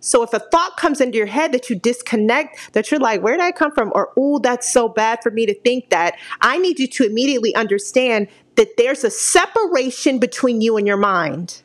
So 0.00 0.22
if 0.22 0.32
a 0.32 0.38
thought 0.38 0.76
comes 0.76 1.00
into 1.00 1.18
your 1.18 1.26
head 1.26 1.52
that 1.52 1.68
you 1.68 1.76
disconnect, 1.76 2.72
that 2.72 2.90
you're 2.90 3.00
like, 3.00 3.22
where 3.22 3.36
did 3.36 3.42
I 3.42 3.52
come 3.52 3.72
from? 3.72 3.92
Or, 3.94 4.12
oh, 4.16 4.38
that's 4.38 4.72
so 4.72 4.88
bad 4.88 5.20
for 5.22 5.30
me 5.30 5.46
to 5.46 5.54
think 5.54 5.90
that, 5.90 6.16
I 6.40 6.58
need 6.58 6.78
you 6.78 6.86
to 6.88 7.04
immediately 7.04 7.54
understand 7.54 8.28
that 8.56 8.76
there's 8.76 9.04
a 9.04 9.10
separation 9.10 10.18
between 10.18 10.60
you 10.60 10.76
and 10.76 10.86
your 10.86 10.96
mind. 10.96 11.62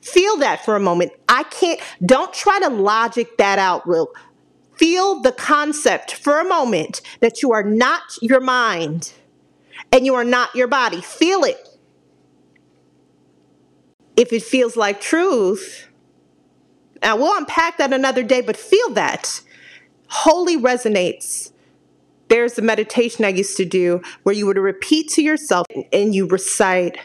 Feel 0.00 0.38
that 0.38 0.64
for 0.64 0.76
a 0.76 0.80
moment. 0.80 1.12
I 1.28 1.42
can't, 1.44 1.80
don't 2.04 2.32
try 2.32 2.58
to 2.60 2.70
logic 2.70 3.36
that 3.36 3.58
out 3.58 3.86
real. 3.86 4.08
Feel 4.76 5.20
the 5.20 5.32
concept 5.32 6.14
for 6.14 6.40
a 6.40 6.44
moment 6.44 7.02
that 7.20 7.42
you 7.42 7.52
are 7.52 7.64
not 7.64 8.02
your 8.22 8.40
mind 8.40 9.12
and 9.92 10.06
you 10.06 10.14
are 10.14 10.24
not 10.24 10.54
your 10.54 10.68
body. 10.68 11.00
Feel 11.00 11.44
it 11.44 11.67
if 14.18 14.32
it 14.32 14.42
feels 14.42 14.76
like 14.76 15.00
truth. 15.00 15.88
Now 17.00 17.16
we'll 17.16 17.36
unpack 17.38 17.78
that 17.78 17.92
another 17.92 18.24
day, 18.24 18.40
but 18.40 18.56
feel 18.56 18.90
that. 18.90 19.40
Holy 20.08 20.56
resonates. 20.56 21.52
There's 22.26 22.58
a 22.58 22.62
meditation 22.62 23.24
I 23.24 23.28
used 23.28 23.56
to 23.58 23.64
do 23.64 24.02
where 24.24 24.34
you 24.34 24.44
would 24.46 24.58
repeat 24.58 25.08
to 25.10 25.22
yourself 25.22 25.66
and 25.92 26.14
you 26.14 26.26
recite 26.26 26.98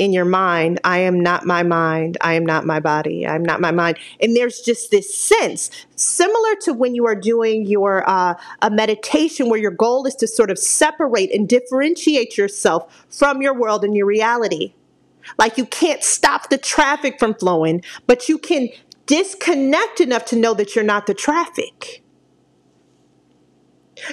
in 0.00 0.12
your 0.12 0.24
mind, 0.24 0.80
I 0.84 0.98
am 0.98 1.20
not 1.20 1.44
my 1.44 1.62
mind. 1.62 2.16
I 2.20 2.34
am 2.34 2.46
not 2.46 2.64
my 2.64 2.78
body. 2.78 3.26
I'm 3.26 3.42
not 3.42 3.60
my 3.60 3.72
mind. 3.72 3.98
And 4.20 4.36
there's 4.36 4.60
just 4.60 4.92
this 4.92 5.12
sense, 5.12 5.70
similar 5.96 6.54
to 6.62 6.72
when 6.72 6.94
you 6.94 7.06
are 7.06 7.16
doing 7.16 7.66
your 7.66 8.08
uh, 8.08 8.34
a 8.62 8.70
meditation, 8.70 9.48
where 9.48 9.58
your 9.58 9.72
goal 9.72 10.06
is 10.06 10.14
to 10.16 10.28
sort 10.28 10.52
of 10.52 10.58
separate 10.58 11.32
and 11.34 11.48
differentiate 11.48 12.38
yourself 12.38 13.06
from 13.10 13.42
your 13.42 13.54
world 13.54 13.82
and 13.82 13.96
your 13.96 14.06
reality. 14.06 14.72
Like 15.36 15.58
you 15.58 15.66
can't 15.66 16.02
stop 16.02 16.50
the 16.50 16.58
traffic 16.58 17.18
from 17.18 17.34
flowing, 17.34 17.82
but 18.06 18.28
you 18.28 18.38
can 18.38 18.68
disconnect 19.06 20.00
enough 20.00 20.24
to 20.26 20.36
know 20.36 20.54
that 20.54 20.74
you're 20.74 20.84
not 20.84 21.06
the 21.06 21.14
traffic. 21.14 22.02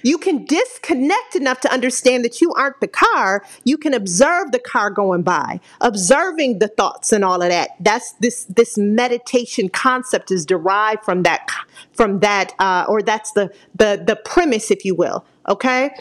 You 0.04 0.18
can 0.18 0.46
disconnect 0.46 1.36
enough 1.36 1.62
to 1.62 1.72
understand 1.72 2.26
that 2.26 2.42
you 2.42 2.52
aren't 2.54 2.80
the 2.82 2.88
car. 2.88 3.46
You 3.64 3.78
can 3.78 3.94
observe 3.94 4.52
the 4.52 4.60
car 4.60 4.90
going 4.90 5.22
by, 5.22 5.60
observing 5.82 6.60
the 6.60 6.68
thoughts 6.68 7.12
and 7.12 7.24
all 7.24 7.42
of 7.42 7.50
that. 7.50 7.72
That's 7.80 8.14
this 8.14 8.46
this 8.46 8.78
meditation 8.78 9.70
concept 9.70 10.32
is 10.32 10.46
derived 10.46 11.04
from 11.04 11.24
that 11.24 11.48
from 11.94 12.20
that 12.22 12.54
uh, 12.60 12.86
or 12.88 13.02
that's 13.02 13.32
the 13.34 13.54
the 13.76 14.02
the 14.06 14.16
premise, 14.16 14.72
if 14.72 14.86
you 14.86 14.96
will. 14.96 15.26
Okay. 15.48 15.92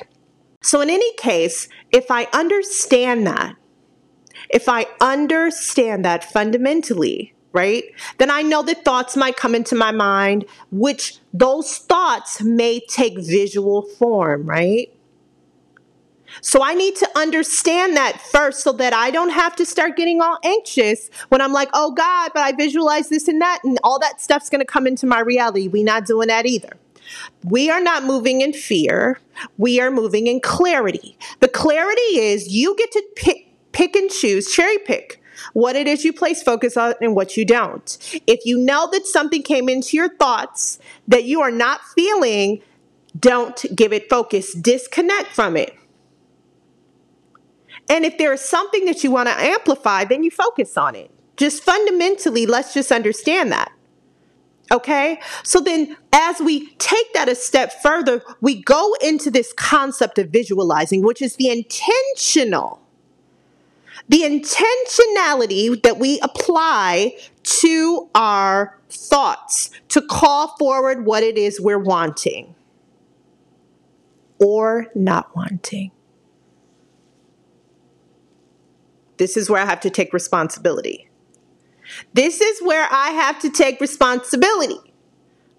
So 0.63 0.81
in 0.81 0.89
any 0.89 1.15
case, 1.17 1.69
if 1.93 2.11
I 2.11 2.27
understand 2.33 3.27
that 3.27 3.57
if 4.49 4.69
I 4.69 4.87
understand 5.01 6.05
that 6.05 6.25
fundamentally, 6.25 7.35
right, 7.53 7.85
then 8.19 8.31
I 8.31 8.43
know 8.43 8.63
that 8.63 8.85
thoughts 8.85 9.17
might 9.17 9.37
come 9.37 9.55
into 9.55 9.75
my 9.75 9.93
mind, 9.93 10.45
which 10.71 11.19
those 11.33 11.79
thoughts 11.79 12.43
may 12.43 12.81
take 12.81 13.19
visual 13.19 13.83
form, 13.83 14.49
right? 14.49 14.91
So 16.41 16.63
I 16.63 16.75
need 16.75 16.97
to 16.97 17.09
understand 17.17 17.97
that 17.97 18.21
first 18.21 18.63
so 18.63 18.73
that 18.73 18.93
I 18.93 19.11
don't 19.11 19.31
have 19.31 19.55
to 19.57 19.67
start 19.67 19.97
getting 19.97 20.21
all 20.21 20.39
anxious 20.43 21.09
when 21.29 21.41
I'm 21.41 21.53
like, 21.53 21.69
oh 21.75 21.93
God, 21.93 22.33
but 22.35 22.43
I 22.43 22.53
visualize 22.53 23.09
this 23.09 23.29
and 23.29 23.41
that, 23.41 23.61
and 23.65 23.79
all 23.85 23.99
that 24.01 24.21
stuff's 24.21 24.51
gonna 24.51 24.65
come 24.65 24.87
into 24.87 25.07
my 25.07 25.21
reality. 25.21 25.69
we 25.69 25.83
not 25.85 26.07
doing 26.07 26.29
that 26.29 26.47
either. 26.47 26.77
We 27.45 27.71
are 27.71 27.81
not 27.81 28.05
moving 28.05 28.41
in 28.41 28.53
fear. 28.53 29.21
We 29.59 29.81
are 29.81 29.91
moving 29.91 30.27
in 30.27 30.41
clarity. 30.41 31.17
The 31.41 31.49
clarity 31.49 32.01
is 32.01 32.49
you 32.49 32.75
get 32.77 32.93
to 32.93 33.03
pick, 33.17 33.44
pick 33.75 33.95
and 33.95 34.11
choose, 34.11 34.51
cherry 34.51 34.79
pick 34.79 35.21
what 35.53 35.77
it 35.77 35.87
is 35.87 36.05
you 36.05 36.13
place 36.13 36.43
focus 36.43 36.77
on 36.77 36.95
and 37.01 37.15
what 37.15 37.37
you 37.37 37.45
don't. 37.45 37.99
If 38.27 38.45
you 38.45 38.59
know 38.59 38.89
that 38.93 39.07
something 39.07 39.43
came 39.43 39.69
into 39.69 39.97
your 39.97 40.09
thoughts 40.17 40.79
that 41.09 41.25
you 41.25 41.41
are 41.43 41.51
not 41.51 41.81
feeling, 41.95 42.63
don't 43.19 43.65
give 43.75 43.93
it 43.93 44.09
focus. 44.09 44.55
Disconnect 44.55 45.29
from 45.29 45.57
it. 45.57 45.75
And 47.89 48.05
if 48.05 48.17
there 48.19 48.33
is 48.33 48.41
something 48.41 48.87
that 48.87 49.05
you 49.05 49.11
want 49.11 49.29
to 49.29 49.35
amplify, 49.35 50.05
then 50.05 50.23
you 50.23 50.31
focus 50.31 50.77
on 50.77 50.95
it. 50.97 51.11
Just 51.37 51.63
fundamentally, 51.63 52.47
let's 52.47 52.73
just 52.73 52.91
understand 52.91 53.53
that. 53.53 53.73
Okay. 54.73 55.21
So 55.43 55.61
then, 55.61 55.97
as 56.13 56.41
we 56.41 56.71
take 56.77 57.13
that 57.13 57.29
a 57.29 57.35
step 57.35 57.83
further, 57.83 58.23
we 58.41 58.63
go 58.63 58.95
into 59.03 59.31
this 59.31 59.53
concept 59.53 60.19
of 60.19 60.31
visualizing, 60.31 61.03
which 61.03 61.21
is 61.21 61.37
the 61.37 61.51
intentional, 61.51 62.81
the 64.09 64.23
intentionality 64.23 65.83
that 65.83 65.99
we 65.99 66.21
apply 66.21 67.17
to 67.43 68.09
our 68.15 68.79
thoughts 68.89 69.71
to 69.89 70.01
call 70.01 70.57
forward 70.57 71.05
what 71.05 71.23
it 71.23 71.37
is 71.37 71.61
we're 71.61 71.79
wanting 71.79 72.55
or 74.39 74.87
not 74.95 75.35
wanting. 75.35 75.91
This 79.17 79.37
is 79.37 79.49
where 79.49 79.63
I 79.63 79.67
have 79.67 79.81
to 79.81 79.91
take 79.91 80.13
responsibility. 80.13 81.09
This 82.13 82.41
is 82.41 82.61
where 82.63 82.89
I 82.91 83.11
have 83.11 83.39
to 83.41 83.51
take 83.51 83.81
responsibility. 83.81 84.79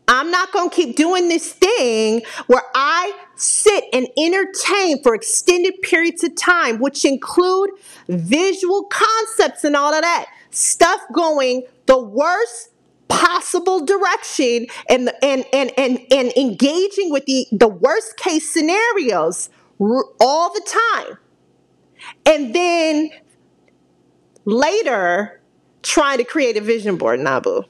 I'm 0.08 0.30
not 0.30 0.52
going 0.52 0.70
to 0.70 0.76
keep 0.76 0.96
doing 0.96 1.30
this 1.30 1.52
thing 1.52 2.22
where 2.48 2.62
I 2.74 3.12
sit 3.36 3.86
and 3.94 4.08
entertain 4.18 5.02
for 5.04 5.16
extended 5.16 5.82
periods 5.82 6.24
of 6.24 6.36
time, 6.36 6.80
which 6.80 7.06
include 7.06 7.72
visual 8.08 8.84
concepts 8.86 9.64
and 9.64 9.76
all 9.76 9.94
of 9.94 10.02
that 10.02 10.26
stuff 10.52 11.02
going 11.14 11.64
the 11.86 12.00
worst 12.00 12.70
possible 13.08 13.86
direction 13.86 14.68
and 14.90 15.12
and 15.22 15.46
and 15.54 15.72
and, 15.78 16.00
and 16.12 16.32
engaging 16.36 17.12
with 17.12 17.26
the 17.26 17.46
the 17.52 17.68
worst 17.68 18.18
case 18.18 18.50
scenarios 18.50 19.50
all 20.20 20.54
the 20.54 20.62
time. 20.96 21.18
And 22.26 22.54
then 22.54 23.10
later 24.46 25.42
trying 25.82 26.18
to 26.18 26.24
create 26.24 26.58
a 26.58 26.62
vision 26.62 26.98
board, 26.98 27.20
Nabu. 27.20 27.64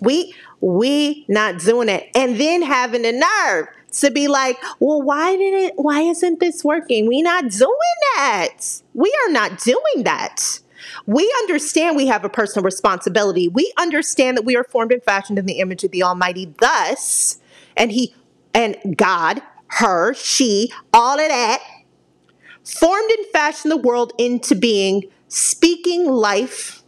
We 0.00 0.34
we 0.60 1.24
not 1.28 1.60
doing 1.60 1.88
it. 1.88 2.08
And 2.14 2.38
then 2.40 2.62
having 2.62 3.02
the 3.02 3.12
nerve 3.12 3.66
to 4.00 4.10
be 4.10 4.28
like, 4.28 4.58
well, 4.80 5.02
why 5.02 5.36
did 5.36 5.54
it 5.54 5.74
why 5.76 6.00
isn't 6.00 6.40
this 6.40 6.64
working? 6.64 7.06
We 7.06 7.22
not 7.22 7.48
doing 7.50 7.98
that. 8.16 8.58
We 8.92 9.14
are 9.26 9.32
not 9.32 9.58
doing 9.58 10.04
that. 10.04 10.60
We 11.06 11.32
understand 11.40 11.96
we 11.96 12.06
have 12.06 12.24
a 12.24 12.28
personal 12.28 12.64
responsibility. 12.64 13.48
We 13.48 13.72
understand 13.78 14.36
that 14.36 14.44
we 14.44 14.56
are 14.56 14.64
formed 14.64 14.92
and 14.92 15.02
fashioned 15.02 15.38
in 15.38 15.46
the 15.46 15.58
image 15.60 15.84
of 15.84 15.90
the 15.90 16.02
Almighty. 16.02 16.54
Thus, 16.58 17.40
and 17.76 17.90
He 17.90 18.14
and 18.52 18.96
God, 18.96 19.42
her, 19.68 20.14
she, 20.14 20.72
all 20.92 21.18
of 21.18 21.28
that, 21.28 21.60
formed 22.64 23.10
and 23.10 23.26
fashioned 23.32 23.72
the 23.72 23.76
world 23.76 24.12
into 24.18 24.54
being 24.54 25.04
speaking 25.28 26.06
life, 26.06 26.83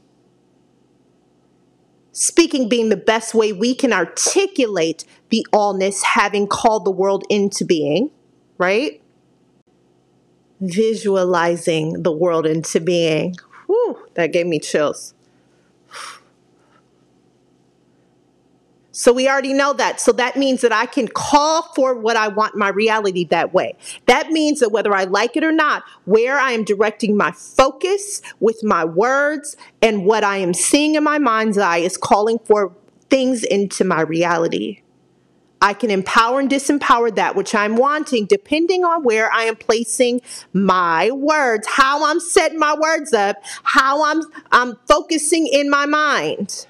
speaking 2.16 2.66
being 2.66 2.88
the 2.88 2.96
best 2.96 3.34
way 3.34 3.52
we 3.52 3.74
can 3.74 3.92
articulate 3.92 5.04
the 5.28 5.46
allness, 5.52 6.02
having 6.02 6.46
called 6.46 6.86
the 6.86 6.90
world 6.90 7.24
into 7.28 7.62
being, 7.62 8.10
right? 8.56 9.02
Visualizing 10.58 12.02
the 12.02 12.10
world 12.10 12.46
into 12.46 12.80
being. 12.80 13.34
Whew, 13.66 13.98
that 14.14 14.32
gave 14.32 14.46
me 14.46 14.58
chills. 14.58 15.12
So 18.96 19.12
we 19.12 19.28
already 19.28 19.52
know 19.52 19.74
that. 19.74 20.00
So 20.00 20.10
that 20.12 20.36
means 20.36 20.62
that 20.62 20.72
I 20.72 20.86
can 20.86 21.06
call 21.06 21.64
for 21.74 21.94
what 21.94 22.16
I 22.16 22.28
want 22.28 22.56
my 22.56 22.70
reality 22.70 23.24
that 23.26 23.52
way. 23.52 23.76
That 24.06 24.30
means 24.30 24.60
that 24.60 24.70
whether 24.70 24.94
I 24.94 25.04
like 25.04 25.36
it 25.36 25.44
or 25.44 25.52
not, 25.52 25.84
where 26.06 26.38
I 26.38 26.52
am 26.52 26.64
directing 26.64 27.14
my 27.14 27.30
focus 27.30 28.22
with 28.40 28.64
my 28.64 28.86
words 28.86 29.54
and 29.82 30.06
what 30.06 30.24
I 30.24 30.38
am 30.38 30.54
seeing 30.54 30.94
in 30.94 31.04
my 31.04 31.18
mind's 31.18 31.58
eye 31.58 31.76
is 31.76 31.98
calling 31.98 32.38
for 32.38 32.74
things 33.10 33.44
into 33.44 33.84
my 33.84 34.00
reality. 34.00 34.80
I 35.60 35.74
can 35.74 35.90
empower 35.90 36.40
and 36.40 36.50
disempower 36.50 37.14
that 37.16 37.36
which 37.36 37.54
I'm 37.54 37.76
wanting 37.76 38.24
depending 38.24 38.82
on 38.82 39.04
where 39.04 39.30
I 39.30 39.42
am 39.42 39.56
placing 39.56 40.22
my 40.54 41.10
words, 41.10 41.66
how 41.68 42.06
I'm 42.06 42.18
setting 42.18 42.58
my 42.58 42.74
words 42.74 43.12
up, 43.12 43.36
how 43.62 44.04
I'm 44.06 44.22
I'm 44.52 44.76
focusing 44.88 45.46
in 45.48 45.68
my 45.68 45.84
mind. 45.84 46.66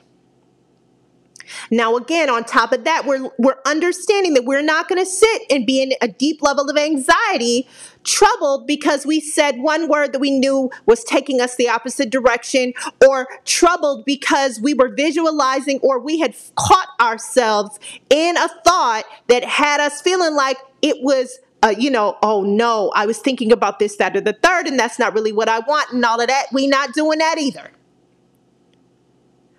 Now, 1.71 1.97
again, 1.97 2.31
on 2.31 2.45
top 2.45 2.73
of 2.73 2.85
that, 2.85 3.05
we're, 3.07 3.29
we're 3.39 3.59
understanding 3.67 4.35
that 4.35 4.45
we're 4.45 4.63
not 4.63 4.89
going 4.89 5.03
to 5.03 5.11
sit 5.11 5.43
and 5.51 5.67
be 5.67 5.83
in 5.83 5.93
a 6.01 6.09
deep 6.09 6.43
level 6.43 6.69
of 6.71 6.77
anxiety, 6.77 7.69
troubled 8.05 8.67
because 8.67 9.05
we 9.05 9.21
said 9.21 9.59
one 9.59 9.89
word 9.89 10.13
that 10.13 10.21
we 10.21 10.31
knew 10.31 10.71
was 10.87 11.03
taking 11.05 11.41
us 11.41 11.57
the 11.57 11.69
opposite 11.69 12.11
direction, 12.11 12.73
or 13.07 13.27
troubled 13.45 14.05
because 14.05 14.61
we 14.61 14.75
were 14.75 14.89
visualizing 14.89 15.79
or 15.83 15.99
we 15.99 16.19
had 16.19 16.35
caught 16.57 16.89
ourselves 17.01 17.79
in 18.11 18.37
a 18.37 18.49
thought 18.65 19.05
that 19.29 19.45
had 19.45 19.81
us 19.81 20.01
feeling 20.01 20.35
like 20.35 20.59
it 20.83 20.97
was 21.03 21.39
uh, 21.63 21.75
you 21.77 21.91
know, 21.91 22.17
oh 22.23 22.43
no, 22.43 22.93
I 22.95 23.07
was 23.07 23.19
thinking 23.19 23.51
about 23.51 23.79
this, 23.79 23.97
that, 23.97 24.15
or 24.15 24.21
the 24.21 24.35
third, 24.35 24.67
and 24.69 24.79
that's 24.79 24.99
not 24.99 25.15
really 25.15 25.33
what 25.33 25.49
I 25.49 25.61
want, 25.61 25.91
and 25.91 26.05
all 26.05 26.21
of 26.21 26.29
that. 26.29 26.47
We 26.53 26.67
not 26.67 26.93
doing 26.93 27.19
that 27.19 27.39
either. 27.39 27.71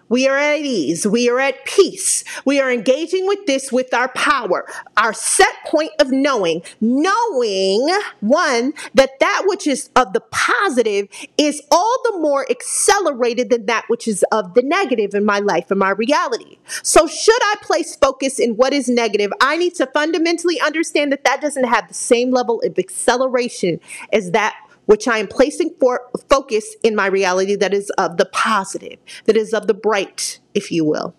We 0.10 0.28
are 0.28 0.38
at 0.38 0.60
ease. 0.60 1.06
We 1.06 1.30
are 1.30 1.39
at 1.39 1.65
peace. 1.65 2.24
We 2.46 2.60
are 2.60 2.72
engaging 2.72 3.28
with 3.28 3.46
this 3.46 3.72
with 3.72 3.93
our 3.93 4.08
power, 4.10 4.65
our 4.96 5.13
set 5.13 5.54
point 5.65 5.91
of 6.00 6.12
knowing, 6.12 6.62
knowing 6.80 7.89
one, 8.22 8.74
that 8.93 9.20
that 9.20 9.43
which 9.46 9.67
is 9.67 9.89
of 9.96 10.13
the 10.13 10.22
positive 10.32 11.10
is 11.38 11.62
all 11.72 12.00
the 12.06 12.20
more 12.20 12.50
accelerated 12.50 13.50
than 13.50 13.65
that 13.65 13.86
which 13.88 14.08
is 14.08 14.24
of 14.32 14.54
the 14.54 14.62
negative 14.62 15.13
in 15.13 15.26
my 15.26 15.39
life 15.39 15.70
and 15.72 15.80
my 15.80 15.91
reality. 15.91 16.58
So, 16.84 17.08
should 17.08 17.41
I 17.41 17.56
place 17.62 17.96
focus 17.96 18.39
in 18.39 18.56
what 18.56 18.74
is 18.74 18.88
negative, 18.88 19.32
I 19.41 19.58
need 19.58 19.76
to 19.76 19.88
fundamentally 19.88 20.60
understand 20.62 21.12
that 21.12 21.24
that 21.26 21.41
doesn't 21.41 21.65
have 21.65 21.88
the 21.88 21.93
same 21.93 22.32
level 22.32 22.62
of 22.62 22.78
acceleration 22.80 23.80
as 24.12 24.32
that 24.32 24.56
which 24.88 25.08
I 25.08 25.19
am 25.19 25.28
placing 25.28 25.76
for 25.80 26.10
focus 26.30 26.76
in 26.84 26.95
my 26.95 27.06
reality 27.06 27.56
that 27.56 27.73
is 27.73 27.91
of 27.91 28.17
the 28.17 28.26
positive, 28.26 28.97
that 29.26 29.38
is 29.38 29.54
of 29.54 29.67
the 29.67 29.73
bright, 29.73 30.39
if 30.54 30.71
you 30.71 30.84
will. 30.84 31.13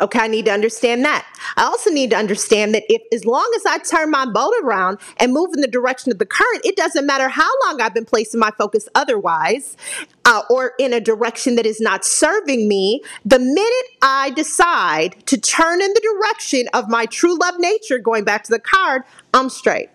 Okay, 0.00 0.18
I 0.18 0.28
need 0.28 0.46
to 0.46 0.50
understand 0.50 1.04
that. 1.04 1.26
I 1.58 1.64
also 1.64 1.90
need 1.90 2.10
to 2.10 2.16
understand 2.16 2.74
that 2.74 2.84
if, 2.88 3.02
as 3.12 3.26
long 3.26 3.50
as 3.56 3.66
I 3.66 3.78
turn 3.78 4.10
my 4.10 4.24
boat 4.24 4.54
around 4.62 4.98
and 5.18 5.30
move 5.30 5.50
in 5.52 5.60
the 5.60 5.68
direction 5.68 6.10
of 6.10 6.18
the 6.18 6.24
current, 6.24 6.64
it 6.64 6.74
doesn't 6.74 7.04
matter 7.04 7.28
how 7.28 7.50
long 7.66 7.82
I've 7.82 7.92
been 7.92 8.06
placing 8.06 8.40
my 8.40 8.50
focus 8.56 8.88
otherwise 8.94 9.76
uh, 10.24 10.40
or 10.48 10.72
in 10.78 10.94
a 10.94 11.00
direction 11.00 11.56
that 11.56 11.66
is 11.66 11.82
not 11.82 12.06
serving 12.06 12.66
me. 12.66 13.02
The 13.26 13.38
minute 13.38 13.86
I 14.00 14.30
decide 14.30 15.16
to 15.26 15.38
turn 15.38 15.82
in 15.82 15.92
the 15.92 16.00
direction 16.00 16.66
of 16.72 16.88
my 16.88 17.04
true 17.04 17.38
love 17.38 17.56
nature, 17.58 17.98
going 17.98 18.24
back 18.24 18.44
to 18.44 18.50
the 18.50 18.60
card, 18.60 19.02
I'm 19.34 19.50
straight. 19.50 19.90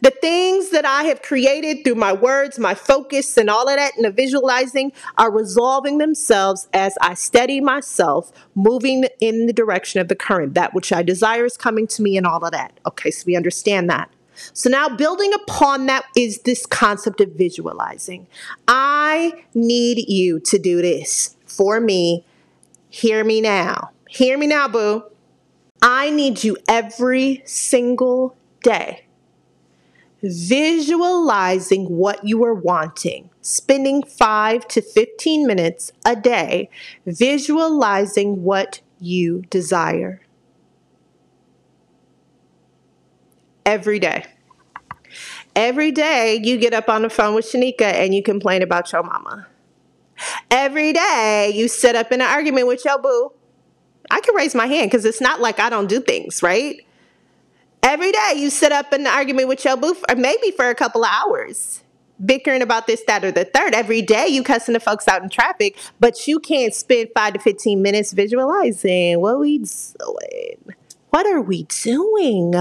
The 0.00 0.10
things 0.10 0.70
that 0.70 0.84
I 0.84 1.04
have 1.04 1.22
created 1.22 1.84
through 1.84 1.96
my 1.96 2.12
words, 2.12 2.58
my 2.58 2.74
focus, 2.74 3.36
and 3.36 3.50
all 3.50 3.68
of 3.68 3.76
that, 3.76 3.96
and 3.96 4.04
the 4.04 4.10
visualizing 4.10 4.92
are 5.18 5.30
resolving 5.30 5.98
themselves 5.98 6.68
as 6.72 6.96
I 7.00 7.14
steady 7.14 7.60
myself, 7.60 8.32
moving 8.54 9.06
in 9.20 9.46
the 9.46 9.52
direction 9.52 10.00
of 10.00 10.08
the 10.08 10.16
current. 10.16 10.54
That 10.54 10.74
which 10.74 10.92
I 10.92 11.02
desire 11.02 11.44
is 11.44 11.56
coming 11.56 11.86
to 11.88 12.02
me, 12.02 12.16
and 12.16 12.26
all 12.26 12.44
of 12.44 12.52
that. 12.52 12.78
Okay, 12.86 13.10
so 13.10 13.24
we 13.26 13.36
understand 13.36 13.88
that. 13.90 14.10
So 14.52 14.68
now 14.68 14.88
building 14.88 15.32
upon 15.32 15.86
that 15.86 16.06
is 16.16 16.42
this 16.42 16.66
concept 16.66 17.20
of 17.20 17.32
visualizing. 17.32 18.26
I 18.66 19.44
need 19.54 20.08
you 20.08 20.40
to 20.40 20.58
do 20.58 20.82
this 20.82 21.36
for 21.46 21.80
me. 21.80 22.24
Hear 22.88 23.24
me 23.24 23.40
now. 23.40 23.90
Hear 24.08 24.36
me 24.36 24.46
now, 24.46 24.68
boo. 24.68 25.04
I 25.82 26.10
need 26.10 26.42
you 26.42 26.56
every 26.68 27.42
single 27.44 28.36
day 28.62 29.03
visualizing 30.24 31.84
what 31.84 32.24
you 32.24 32.42
are 32.44 32.54
wanting, 32.54 33.30
spending 33.42 34.02
5 34.02 34.66
to 34.68 34.80
15 34.80 35.46
minutes 35.46 35.92
a 36.04 36.16
day 36.16 36.70
visualizing 37.06 38.42
what 38.42 38.80
you 38.98 39.42
desire. 39.50 40.22
Every 43.66 43.98
day. 43.98 44.24
Every 45.54 45.92
day 45.92 46.40
you 46.42 46.58
get 46.58 46.74
up 46.74 46.88
on 46.88 47.02
the 47.02 47.10
phone 47.10 47.34
with 47.34 47.44
Shanika 47.44 47.82
and 47.82 48.14
you 48.14 48.22
complain 48.22 48.62
about 48.62 48.92
your 48.92 49.02
mama. 49.02 49.46
Every 50.50 50.92
day 50.92 51.52
you 51.54 51.68
sit 51.68 51.94
up 51.94 52.12
in 52.12 52.20
an 52.20 52.26
argument 52.26 52.66
with 52.66 52.84
your 52.84 52.98
boo. 52.98 53.32
I 54.10 54.20
can 54.20 54.34
raise 54.34 54.54
my 54.54 54.66
hand 54.66 54.90
because 54.90 55.04
it's 55.04 55.20
not 55.20 55.40
like 55.40 55.60
I 55.60 55.70
don't 55.70 55.88
do 55.88 56.00
things, 56.00 56.42
right? 56.42 56.84
Every 57.84 58.12
day 58.12 58.32
you 58.36 58.48
sit 58.48 58.72
up 58.72 58.94
in 58.94 59.02
an 59.02 59.06
argument 59.08 59.46
with 59.46 59.62
your 59.62 59.76
boo, 59.76 59.94
or 60.08 60.16
maybe 60.16 60.50
for 60.52 60.70
a 60.70 60.74
couple 60.74 61.04
of 61.04 61.10
hours, 61.12 61.82
bickering 62.24 62.62
about 62.62 62.86
this, 62.86 63.04
that, 63.06 63.22
or 63.22 63.30
the 63.30 63.44
third. 63.44 63.74
Every 63.74 64.00
day 64.00 64.26
you 64.26 64.42
cussing 64.42 64.72
the 64.72 64.80
folks 64.80 65.06
out 65.06 65.22
in 65.22 65.28
traffic, 65.28 65.76
but 66.00 66.26
you 66.26 66.40
can't 66.40 66.72
spend 66.72 67.10
five 67.14 67.34
to 67.34 67.38
15 67.38 67.82
minutes 67.82 68.14
visualizing 68.14 69.20
what 69.20 69.38
we 69.38 69.58
doing. 69.58 70.74
What 71.10 71.26
are 71.26 71.42
we 71.42 71.64
doing? 71.64 72.54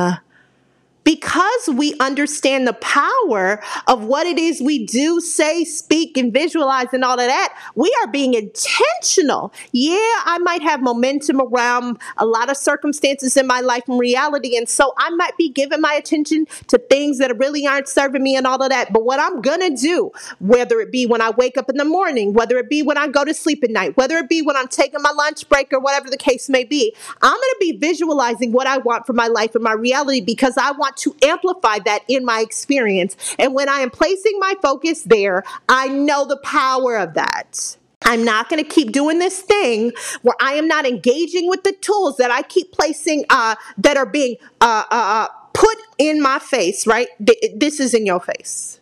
Because 1.04 1.70
we 1.70 1.96
understand 2.00 2.68
the 2.68 2.74
power 2.74 3.62
of 3.88 4.04
what 4.04 4.26
it 4.26 4.38
is 4.38 4.62
we 4.62 4.86
do, 4.86 5.20
say, 5.20 5.64
speak, 5.64 6.18
and 6.18 6.34
visualize, 6.34 6.88
and 6.94 7.04
all 7.04 7.20
of 7.20 7.28
that, 7.28 7.58
we 7.76 7.94
are 8.02 8.08
being 8.08 8.34
intentional. 8.34 9.54
Yeah, 9.72 9.98
I 9.98 10.38
might 10.42 10.62
have 10.62 10.82
momentum 10.82 11.42
around 11.42 12.00
a 12.18 12.26
lot 12.26 12.50
of 12.50 12.58
circumstances 12.58 13.36
in 13.38 13.48
my 13.48 13.60
life 13.60 13.84
and 13.88 14.00
reality. 14.00 14.56
And 14.58 14.68
so 14.68 14.94
I 14.98 15.10
might 15.12 15.38
be 15.38 15.50
giving 15.50 15.82
my 15.82 15.94
attention 15.94 16.46
to 16.68 16.78
things 16.78 17.18
that 17.20 17.38
really 17.38 17.68
aren't 17.68 17.88
serving 17.88 18.24
me 18.24 18.36
and 18.36 18.48
all 18.48 18.62
of 18.62 18.70
that. 18.70 18.94
But 18.94 19.04
what 19.04 19.20
I'm 19.20 19.42
going 19.42 19.62
to 19.62 19.76
do, 19.76 20.12
whether 20.40 20.80
it 20.80 20.92
be 20.92 21.06
when 21.06 21.22
I 21.22 21.32
wake 21.32 21.58
up 21.58 21.70
in 21.70 21.78
the 21.78 21.86
morning, 21.86 22.34
whether 22.34 22.58
it 22.58 22.70
be 22.70 22.84
when 22.84 22.98
I 22.98 23.08
go 23.08 23.26
to 23.26 23.34
sleep 23.34 23.64
at 23.64 23.70
night, 23.70 23.98
whether 23.98 24.18
it 24.18 24.30
be 24.30 24.42
when 24.42 24.56
I'm 24.56 24.68
taking 24.68 25.02
my 25.02 25.12
lunch 25.12 25.48
break 25.50 25.74
or 25.74 25.80
whatever 25.80 26.10
the 26.10 26.18
case 26.18 26.50
may 26.50 26.64
be, 26.64 26.96
I'm 27.22 27.32
going 27.32 27.42
to 27.42 27.58
be 27.60 27.78
visualizing 27.78 28.52
what 28.52 28.68
I 28.68 28.78
want 28.78 29.06
for 29.06 29.14
my 29.14 29.28
life 29.28 29.56
and 29.56 29.64
my 29.64 29.74
reality 29.74 30.22
because 30.22 30.58
I 30.58 30.72
want 30.72 30.93
to 30.98 31.16
amplify 31.24 31.80
that 31.80 32.04
in 32.08 32.26
my 32.26 32.42
experience. 32.42 33.16
And 33.40 33.54
when 33.54 33.70
I 33.70 33.80
am 33.80 33.90
placing 33.90 34.40
my 34.40 34.56
focus 34.62 35.04
there, 35.04 35.44
I 35.70 35.88
know 35.88 36.26
the 36.26 36.38
power 36.38 36.98
of 36.98 37.14
that. 37.14 37.78
I'm 38.06 38.26
not 38.26 38.50
going 38.50 38.62
to 38.62 38.70
keep 38.70 38.92
doing 38.92 39.20
this 39.20 39.42
thing 39.42 39.94
where 40.24 40.36
I 40.42 40.54
am 40.54 40.68
not 40.68 40.86
engaging 40.86 41.48
with 41.48 41.64
the 41.64 41.72
tools 41.72 42.18
that 42.18 42.32
I 42.32 42.42
keep 42.42 42.72
placing 42.72 43.26
uh, 43.30 43.56
that 43.78 43.98
are 43.98 44.06
being 44.06 44.36
uh, 44.62 44.84
uh, 44.92 44.96
uh 44.96 45.28
put 45.54 45.78
in 46.00 46.22
my 46.22 46.40
face, 46.40 46.88
right? 46.88 47.08
This 47.20 47.80
is 47.80 47.94
in 47.94 48.06
your 48.06 48.20
face. 48.20 48.80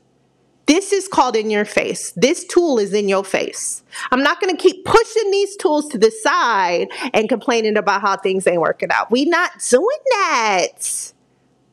This 0.67 0.93
is 0.93 1.07
called 1.09 1.35
in 1.35 1.49
your 1.49 1.65
face. 1.65 2.13
This 2.15 2.45
tool 2.45 2.79
is 2.79 2.93
in 2.93 3.09
your 3.09 3.25
face. 3.25 3.83
I'm 4.09 4.23
not 4.23 4.39
going 4.39 4.55
to 4.55 4.61
keep 4.61 4.85
pushing 4.85 5.29
these 5.29 5.57
tools 5.57 5.89
to 5.89 5.97
the 5.97 6.11
side 6.11 6.87
and 7.13 7.27
complaining 7.27 7.75
about 7.75 8.01
how 8.01 8.15
things 8.15 8.47
ain't 8.47 8.61
working 8.61 8.89
out. 8.89 9.11
We 9.11 9.25
not 9.25 9.51
doing 9.69 9.97
that. 10.11 11.11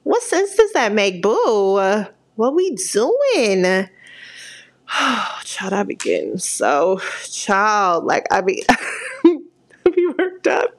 What 0.08 0.22
sense 0.22 0.54
does 0.54 0.72
that 0.72 0.94
make, 0.94 1.20
boo? 1.20 2.06
What 2.36 2.54
we 2.54 2.70
doing? 2.70 3.62
Child, 5.44 5.72
I 5.74 5.82
be 5.82 5.96
getting 5.96 6.38
so 6.38 6.98
child. 7.24 8.06
Like 8.06 8.24
I 8.30 8.40
be, 8.40 8.64
be 9.24 10.08
worked 10.18 10.46
up. 10.46 10.70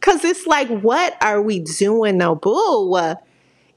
Cause 0.00 0.24
it's 0.24 0.46
like, 0.46 0.68
what 0.68 1.14
are 1.22 1.42
we 1.42 1.58
doing 1.58 2.16
now, 2.16 2.34
boo? 2.34 2.96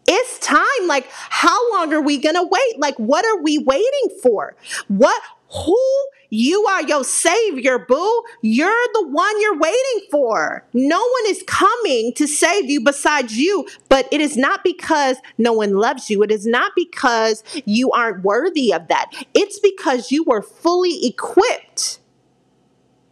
It's 0.08 0.40
time. 0.40 0.88
Like, 0.88 1.10
how 1.10 1.74
long 1.74 1.92
are 1.92 2.02
we 2.02 2.18
gonna 2.18 2.48
wait? 2.48 2.80
Like, 2.80 2.96
what 2.96 3.26
are 3.26 3.42
we 3.42 3.58
waiting 3.58 4.20
for? 4.24 4.56
What 4.88 5.22
who 5.50 6.08
you 6.30 6.66
are 6.66 6.84
your 6.84 7.04
savior, 7.04 7.80
boo. 7.80 8.24
You're 8.42 8.88
the 8.94 9.08
one 9.08 9.42
you're 9.42 9.58
waiting 9.58 10.08
for. 10.12 10.66
No 10.74 11.00
one 11.00 11.32
is 11.32 11.44
coming 11.48 12.14
to 12.16 12.28
save 12.28 12.70
you 12.70 12.82
besides 12.82 13.38
you, 13.38 13.68
but 13.90 14.08
it 14.12 14.22
is 14.22 14.38
not 14.38 14.64
because 14.64 15.18
no 15.38 15.54
one 15.54 15.76
loves 15.76 16.10
you. 16.10 16.24
It 16.24 16.32
is 16.32 16.46
not 16.46 16.72
because 16.76 17.44
you 17.66 17.92
aren't 17.92 18.24
worthy 18.24 18.74
of 18.74 18.88
that. 18.88 19.12
It's 19.34 19.60
because 19.60 20.12
you 20.12 20.24
were 20.24 20.42
fully 20.42 21.06
equipped 21.06 22.00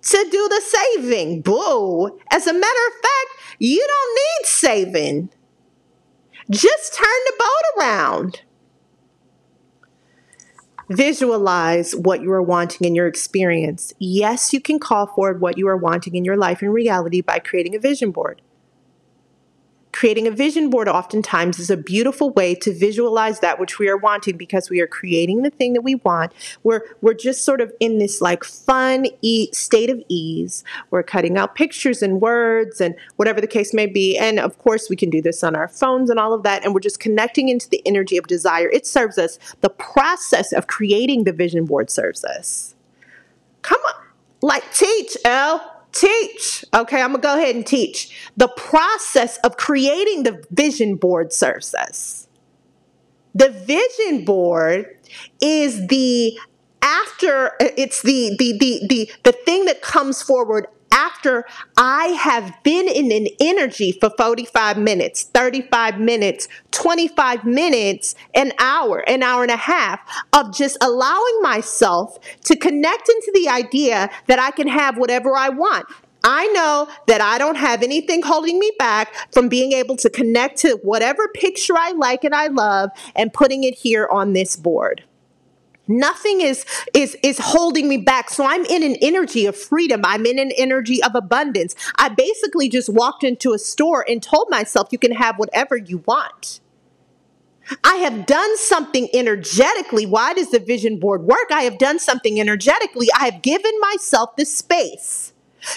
to 0.04 0.28
do 0.30 0.50
the 0.50 0.62
saving, 0.62 1.42
boo. 1.42 2.20
As 2.32 2.48
a 2.48 2.54
matter 2.54 2.88
of 2.88 2.94
fact, 2.94 3.58
you 3.60 3.86
don't 3.88 4.16
need 4.16 4.48
saving. 4.48 5.30
Just 6.50 6.94
turn 6.94 7.08
the 7.26 7.34
boat 7.40 7.82
around. 7.84 8.42
Visualize 10.90 11.96
what 11.96 12.22
you 12.22 12.32
are 12.32 12.42
wanting 12.42 12.86
in 12.86 12.96
your 12.96 13.08
experience. 13.08 13.94
Yes, 14.00 14.54
you 14.54 14.60
can 14.60 14.80
call 14.80 15.08
forward 15.08 15.40
what 15.40 15.58
you 15.58 15.68
are 15.68 15.78
wanting 15.78 16.16
in 16.16 16.26
your 16.26 16.38
life 16.38 16.62
and 16.62 16.74
reality 16.74 17.22
by 17.22 17.40
creating 17.40 17.76
a 17.76 17.80
vision 17.80 18.12
board. 18.12 18.42
Creating 19.94 20.28
a 20.28 20.32
vision 20.32 20.72
board 20.72 20.88
oftentimes 20.88 21.60
is 21.60 21.70
a 21.70 21.78
beautiful 21.78 22.32
way 22.32 22.56
to 22.56 22.74
visualize 22.74 23.42
that 23.42 23.60
which 23.60 23.78
we 23.78 23.88
are 23.88 23.96
wanting 23.96 24.36
because 24.36 24.68
we 24.68 24.82
are 24.82 24.88
creating 24.88 25.44
the 25.44 25.52
thing 25.52 25.74
that 25.74 25.82
we 25.82 25.94
want. 25.94 26.34
We're 26.64 26.82
we're 27.02 27.14
just 27.14 27.46
sort 27.46 27.62
of 27.62 27.72
in 27.80 28.00
this 28.00 28.20
like 28.20 28.44
fun 28.44 29.06
e- 29.22 29.52
state 29.54 29.92
of 29.92 30.02
ease. 30.10 30.64
We're 30.90 31.04
cutting 31.04 31.38
out 31.38 31.54
pictures 31.54 32.02
and 32.02 32.20
words 32.20 32.82
and 32.82 32.96
whatever 33.18 33.40
the 33.40 33.46
case 33.46 33.72
may 33.72 33.86
be. 33.86 34.18
And 34.18 34.40
of 34.40 34.58
course, 34.58 34.90
we 34.90 34.96
can 34.96 35.12
do 35.12 35.22
this 35.22 35.44
on 35.44 35.56
our 35.56 35.68
phones 35.68 36.10
and 36.10 36.20
all 36.20 36.34
of 36.34 36.42
that. 36.42 36.66
And 36.66 36.74
we're 36.74 36.80
just 36.80 37.00
connecting 37.00 37.50
into 37.50 37.70
the 37.70 37.86
energy 37.86 38.18
of 38.18 38.26
desire. 38.26 38.70
It 38.70 38.88
serves 38.88 39.20
us. 39.20 39.38
The 39.62 39.70
process 39.70 40.52
of 40.54 40.66
creating 40.66 41.26
the 41.26 41.34
vision 41.34 41.66
board 41.66 41.92
serves 41.92 42.26
us. 42.26 42.74
Come 43.62 43.80
on, 43.86 44.04
like 44.42 44.74
teach, 44.74 45.16
Elle 45.24 45.73
teach. 45.94 46.66
Okay, 46.74 47.02
I'm 47.02 47.12
gonna 47.12 47.22
go 47.22 47.38
ahead 47.38 47.56
and 47.56 47.66
teach. 47.66 48.32
The 48.36 48.50
process 48.50 49.38
of 49.38 49.58
creating 49.58 50.24
the 50.24 50.44
vision 50.52 50.96
board 50.96 51.32
serves 51.32 51.74
us. 51.74 52.28
The 53.36 53.50
vision 53.50 54.26
board 54.26 54.98
is 55.42 55.88
the 55.88 56.38
after 56.82 57.54
it's 57.60 58.02
the 58.02 58.36
the 58.38 58.58
the 58.60 58.86
the 58.90 59.12
the 59.24 59.32
thing 59.32 59.66
that 59.66 59.82
comes 59.82 60.22
forward 60.22 60.68
after 60.94 61.44
I 61.76 62.08
have 62.10 62.54
been 62.64 62.88
in 62.88 63.12
an 63.12 63.28
energy 63.40 63.92
for 63.92 64.12
45 64.12 64.78
minutes, 64.78 65.24
35 65.24 66.00
minutes, 66.00 66.48
25 66.72 67.44
minutes, 67.44 68.14
an 68.36 68.54
hour, 68.60 69.00
an 69.10 69.24
hour 69.24 69.42
and 69.42 69.52
a 69.52 69.58
half 69.58 70.00
of 70.32 70.56
just 70.56 70.78
allowing 70.82 71.42
myself 71.42 72.20
to 72.44 72.56
connect 72.56 73.10
into 73.10 73.32
the 73.34 73.50
idea 73.50 74.10
that 74.28 74.40
I 74.40 74.52
can 74.52 74.68
have 74.68 74.98
whatever 74.98 75.36
I 75.36 75.50
want. 75.50 75.88
I 76.24 76.48
know 76.48 76.88
that 77.08 77.20
I 77.20 77.38
don't 77.38 77.58
have 77.58 77.84
anything 77.84 78.22
holding 78.22 78.60
me 78.60 78.72
back 78.80 79.14
from 79.32 79.50
being 79.50 79.74
able 79.74 79.98
to 79.98 80.10
connect 80.10 80.60
to 80.60 80.80
whatever 80.84 81.28
picture 81.28 81.74
I 81.78 81.92
like 81.92 82.24
and 82.24 82.34
I 82.34 82.48
love 82.48 82.92
and 83.16 83.34
putting 83.34 83.64
it 83.64 83.76
here 83.76 84.08
on 84.10 84.34
this 84.34 84.56
board. 84.56 85.04
Nothing 85.88 86.42
is 86.42 86.66
is 86.94 87.18
is 87.24 87.40
holding 87.40 87.90
me 87.90 87.98
back. 87.98 88.30
So 88.30 88.46
I'm 88.46 88.64
in 88.66 88.84
an 88.84 88.96
energy 89.02 89.46
of 89.46 89.58
freedom. 89.58 90.02
I'm 90.06 90.26
in 90.26 90.40
an 90.40 90.52
energy 90.58 91.04
of 91.04 91.14
abundance. 91.14 91.76
I 91.98 92.10
basically 92.10 92.70
just 92.70 92.90
walked 92.90 93.24
into 93.24 93.54
a 93.54 93.60
store 93.60 94.06
and 94.08 94.24
told 94.24 94.50
myself 94.50 94.90
you 94.92 94.98
can 94.98 95.12
have 95.12 95.38
whatever 95.38 95.76
you 95.76 96.04
want. 96.06 96.62
I 97.84 97.96
have 97.98 98.26
done 98.26 98.58
something 98.58 99.10
energetically. 99.14 100.06
Why 100.06 100.34
does 100.34 100.52
the 100.52 100.60
vision 100.60 101.00
board 101.00 101.24
work? 101.24 101.50
I 101.52 101.64
have 101.64 101.78
done 101.78 102.00
something 102.00 102.40
energetically. 102.40 103.08
I 103.18 103.26
have 103.26 103.42
given 103.42 103.72
myself 103.80 104.36
the 104.36 104.46
space 104.46 105.34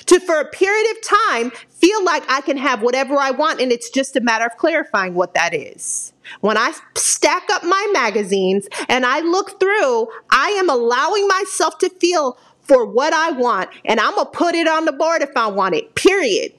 to, 0.07 0.21
for 0.21 0.40
a 0.40 0.45
period 0.45 0.87
of 0.97 1.03
time, 1.03 1.51
feel 1.69 2.05
like 2.05 2.25
I 2.29 2.40
can 2.40 2.57
have 2.57 2.83
whatever 2.83 3.16
I 3.16 3.31
want. 3.31 3.61
And 3.61 3.71
it's 3.71 3.90
just 3.90 4.16
a 4.16 4.21
matter 4.21 4.47
of 4.47 4.57
clarifying 4.57 5.14
what 5.14 5.35
that 5.35 5.55
is. 5.55 6.12
When 6.41 6.57
I 6.57 6.73
stack 6.97 7.45
up 7.51 7.65
my 7.65 7.89
magazines 7.93 8.69
and 8.89 9.07
I 9.07 9.21
look 9.21 9.59
through, 9.61 10.09
I 10.31 10.51
am 10.59 10.69
allowing 10.69 11.27
myself 11.29 11.79
to 11.79 11.91
feel 11.91 12.39
for 12.61 12.85
what 12.85 13.12
I 13.12 13.31
want. 13.31 13.71
And 13.85 14.01
I'm 14.01 14.15
to 14.15 14.27
put 14.27 14.55
it 14.55 14.69
on 14.69 14.85
the 14.85 14.93
board 14.93 15.23
if 15.23 15.37
I 15.37 15.47
want 15.47 15.75
it, 15.75 15.95
period. 15.95 16.53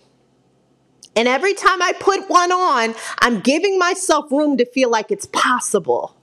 And 1.16 1.28
every 1.28 1.54
time 1.54 1.82
I 1.82 1.94
put 2.00 2.30
one 2.30 2.52
on, 2.52 2.96
I'm 3.20 3.40
giving 3.40 3.80
myself 3.80 4.32
room 4.32 4.58
to 4.58 4.66
feel 4.66 4.90
like 4.90 5.12
it's 5.12 5.26
possible. 5.26 6.17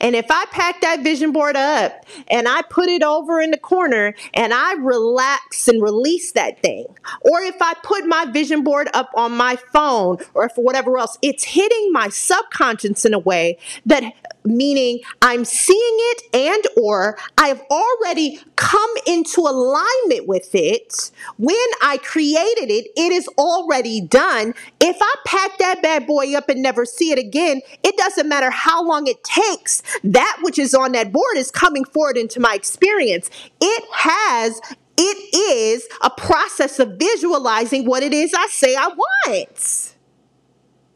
And 0.00 0.14
if 0.14 0.26
I 0.30 0.44
pack 0.50 0.80
that 0.80 1.02
vision 1.02 1.32
board 1.32 1.56
up 1.56 2.04
and 2.28 2.48
I 2.48 2.62
put 2.62 2.88
it 2.88 3.02
over 3.02 3.40
in 3.40 3.50
the 3.50 3.58
corner 3.58 4.14
and 4.34 4.52
I 4.52 4.74
relax 4.74 5.68
and 5.68 5.82
release 5.82 6.32
that 6.32 6.60
thing, 6.62 6.86
or 7.22 7.40
if 7.40 7.56
I 7.60 7.74
put 7.82 8.06
my 8.06 8.26
vision 8.26 8.62
board 8.62 8.88
up 8.94 9.10
on 9.14 9.32
my 9.32 9.56
phone 9.72 10.18
or 10.34 10.48
for 10.48 10.62
whatever 10.62 10.98
else, 10.98 11.18
it's 11.22 11.44
hitting 11.44 11.92
my 11.92 12.08
subconscious 12.08 13.04
in 13.04 13.14
a 13.14 13.18
way 13.18 13.58
that 13.86 14.02
meaning 14.44 15.00
I'm 15.22 15.44
seeing 15.44 15.78
it 15.80 16.22
and 16.34 16.64
or 16.76 17.18
I've 17.36 17.60
already 17.70 18.40
come 18.56 18.90
into 19.06 19.40
alignment 19.40 20.26
with 20.26 20.54
it. 20.54 21.10
When 21.38 21.56
I 21.82 21.98
created 21.98 22.70
it, 22.70 22.88
it 22.96 23.12
is 23.12 23.28
already 23.38 24.00
done. 24.00 24.54
If 24.80 24.96
I 25.00 25.14
pack 25.26 25.58
that 25.58 25.82
bad 25.82 26.06
boy 26.06 26.34
up 26.34 26.48
and 26.48 26.62
never 26.62 26.84
see 26.84 27.12
it 27.12 27.18
again, 27.18 27.60
it 27.82 27.96
doesn't 27.96 28.28
matter 28.28 28.50
how 28.50 28.84
long 28.84 29.06
it 29.06 29.22
takes. 29.24 29.82
That 30.04 30.38
which 30.42 30.58
is 30.58 30.74
on 30.74 30.92
that 30.92 31.12
board 31.12 31.36
is 31.36 31.50
coming 31.50 31.84
forward 31.84 32.16
into 32.16 32.40
my 32.40 32.54
experience. 32.54 33.30
It 33.60 33.84
has 33.92 34.60
it 35.02 35.34
is 35.34 35.88
a 36.02 36.10
process 36.10 36.78
of 36.78 36.98
visualizing 36.98 37.86
what 37.86 38.02
it 38.02 38.12
is 38.12 38.34
I 38.34 38.48
say 38.48 38.76
I 38.76 38.88
want. 38.88 39.94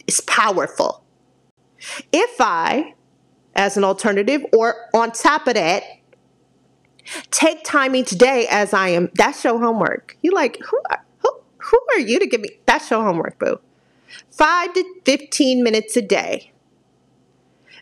It's 0.07 0.21
powerful. 0.27 1.03
If 2.13 2.39
I, 2.39 2.95
as 3.55 3.77
an 3.77 3.85
alternative, 3.85 4.45
or 4.53 4.89
on 4.95 5.13
top 5.13 5.47
of 5.47 5.55
that, 5.55 5.83
take 7.31 7.65
time 7.65 7.95
each 7.95 8.11
day 8.11 8.47
as 8.51 8.73
I 8.75 8.89
am, 8.89 9.11
that's 9.15 9.45
your 9.45 9.59
homework. 9.59 10.17
You 10.23 10.33
like, 10.33 10.59
who, 10.61 10.81
who, 11.19 11.31
who 11.59 11.81
are 11.95 12.01
you 12.01 12.19
to 12.19 12.27
give 12.27 12.41
me? 12.41 12.51
That's 12.67 12.91
your 12.91 13.03
homework, 13.03 13.39
boo. 13.39 13.61
Five 14.31 14.75
to 14.75 14.85
15 15.05 15.63
minutes 15.63 15.97
a 15.97 16.03
day 16.03 16.53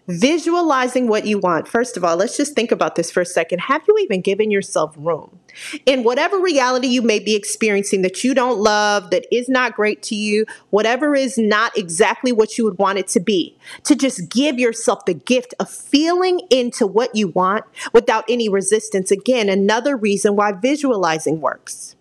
Visualizing 0.08 1.06
what 1.06 1.26
you 1.26 1.38
want. 1.38 1.68
First 1.68 1.96
of 1.96 2.04
all, 2.04 2.16
let's 2.16 2.36
just 2.36 2.54
think 2.54 2.72
about 2.72 2.96
this 2.96 3.10
for 3.10 3.20
a 3.20 3.26
second. 3.26 3.60
Have 3.62 3.82
you 3.86 3.96
even 3.98 4.20
given 4.20 4.50
yourself 4.50 4.94
room? 4.98 5.38
In 5.86 6.02
whatever 6.02 6.38
reality 6.38 6.86
you 6.86 7.02
may 7.02 7.18
be 7.18 7.34
experiencing 7.34 8.02
that 8.02 8.24
you 8.24 8.34
don't 8.34 8.58
love, 8.58 9.10
that 9.10 9.26
is 9.32 9.48
not 9.48 9.74
great 9.74 10.02
to 10.04 10.14
you, 10.14 10.46
whatever 10.70 11.14
is 11.14 11.38
not 11.38 11.76
exactly 11.76 12.32
what 12.32 12.58
you 12.58 12.64
would 12.64 12.78
want 12.78 12.98
it 12.98 13.08
to 13.08 13.20
be, 13.20 13.56
to 13.84 13.94
just 13.94 14.28
give 14.28 14.58
yourself 14.58 15.04
the 15.04 15.14
gift 15.14 15.54
of 15.60 15.68
feeling 15.70 16.40
into 16.50 16.86
what 16.86 17.14
you 17.14 17.28
want 17.28 17.64
without 17.92 18.24
any 18.28 18.48
resistance. 18.48 19.10
Again, 19.10 19.48
another 19.48 19.96
reason 19.96 20.36
why 20.36 20.52
visualizing 20.52 21.40
works. 21.40 21.96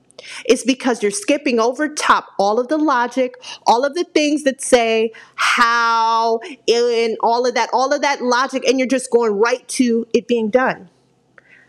It's 0.46 0.64
because 0.64 1.02
you're 1.02 1.12
skipping 1.12 1.60
over 1.60 1.90
top 1.90 2.28
all 2.38 2.60
of 2.60 2.68
the 2.68 2.78
logic, 2.78 3.36
all 3.66 3.84
of 3.84 3.96
the 3.96 4.04
things 4.04 4.44
that 4.44 4.62
say 4.62 5.12
how, 5.36 6.40
and 6.68 7.18
all 7.22 7.46
of 7.48 7.56
that, 7.56 7.70
all 7.74 7.94
of 7.94 8.02
that 8.02 8.22
logic, 8.22 8.64
and 8.66 8.78
you're 8.78 8.88
just 8.88 9.12
going 9.12 9.34
right 9.34 9.68
to 9.70 10.08
it 10.14 10.28
being 10.28 10.50
done. 10.50 10.90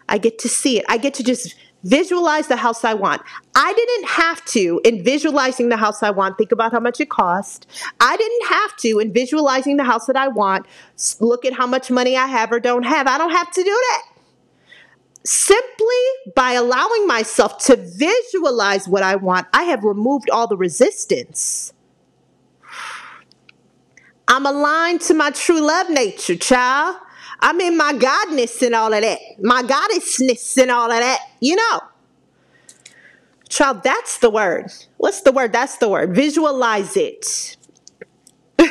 I 0.08 0.18
get 0.18 0.38
to 0.40 0.48
see 0.48 0.78
it. 0.78 0.84
I 0.88 0.98
get 0.98 1.14
to 1.14 1.22
just 1.22 1.54
visualize 1.82 2.48
the 2.48 2.56
house 2.56 2.84
I 2.84 2.94
want. 2.94 3.22
I 3.54 3.72
didn't 3.72 4.08
have 4.08 4.44
to, 4.46 4.80
in 4.84 5.02
visualizing 5.02 5.68
the 5.68 5.76
house 5.76 6.02
I 6.02 6.10
want, 6.10 6.38
think 6.38 6.52
about 6.52 6.72
how 6.72 6.80
much 6.80 7.00
it 7.00 7.10
cost. 7.10 7.66
I 8.00 8.16
didn't 8.16 8.46
have 8.48 8.76
to, 8.78 8.98
in 8.98 9.12
visualizing 9.12 9.76
the 9.76 9.84
house 9.84 10.06
that 10.06 10.16
I 10.16 10.28
want, 10.28 10.66
look 11.20 11.44
at 11.44 11.52
how 11.52 11.66
much 11.66 11.90
money 11.90 12.16
I 12.16 12.26
have 12.26 12.52
or 12.52 12.60
don't 12.60 12.84
have. 12.84 13.06
I 13.06 13.18
don't 13.18 13.32
have 13.32 13.50
to 13.50 13.62
do 13.62 13.70
that 13.70 14.02
simply 15.24 15.86
by 16.34 16.52
allowing 16.52 17.06
myself 17.06 17.58
to 17.58 17.76
visualize 17.76 18.88
what 18.88 19.02
I 19.02 19.16
want, 19.16 19.46
I 19.52 19.64
have 19.64 19.84
removed 19.84 20.30
all 20.30 20.46
the 20.46 20.56
resistance. 20.56 21.72
I'm 24.28 24.46
aligned 24.46 25.00
to 25.02 25.14
my 25.14 25.30
true 25.30 25.60
love 25.60 25.90
nature, 25.90 26.36
child. 26.36 26.96
I'm 27.42 27.60
in 27.60 27.76
my 27.76 27.92
godness 27.92 28.62
and 28.64 28.74
all 28.74 28.94
of 28.94 29.02
that, 29.02 29.18
my 29.40 29.62
goddessness 29.62 30.56
and 30.62 30.70
all 30.70 30.90
of 30.90 31.00
that, 31.00 31.18
you 31.40 31.56
know. 31.56 31.80
Child, 33.48 33.82
that's 33.82 34.18
the 34.18 34.30
word. 34.30 34.72
What's 34.96 35.22
the 35.22 35.32
word? 35.32 35.52
That's 35.52 35.76
the 35.76 35.88
word. 35.88 36.14
Visualize 36.14 36.96
it. 36.96 37.56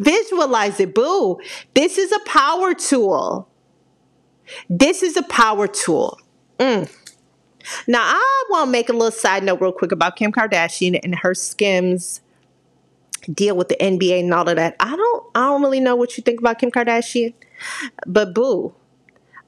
Visualize 0.00 0.80
it, 0.80 0.94
boo. 0.94 1.38
This 1.74 1.98
is 1.98 2.10
a 2.10 2.18
power 2.20 2.74
tool. 2.74 3.48
This 4.68 5.02
is 5.02 5.16
a 5.16 5.22
power 5.22 5.68
tool. 5.68 6.18
Mm. 6.58 6.90
Now, 7.86 8.00
I 8.00 8.44
want 8.50 8.68
to 8.68 8.72
make 8.72 8.88
a 8.88 8.92
little 8.92 9.10
side 9.10 9.44
note 9.44 9.60
real 9.60 9.72
quick 9.72 9.92
about 9.92 10.16
Kim 10.16 10.32
Kardashian 10.32 10.98
and 11.02 11.14
her 11.16 11.34
skims 11.34 12.20
deal 13.32 13.56
with 13.56 13.68
the 13.68 13.76
NBA 13.76 14.20
and 14.20 14.34
all 14.34 14.48
of 14.48 14.56
that. 14.56 14.76
I 14.80 14.96
don't 14.96 15.26
I 15.34 15.46
don't 15.46 15.62
really 15.62 15.80
know 15.80 15.96
what 15.96 16.16
you 16.16 16.22
think 16.22 16.40
about 16.40 16.58
Kim 16.58 16.70
Kardashian, 16.70 17.34
but 18.06 18.34
boo. 18.34 18.74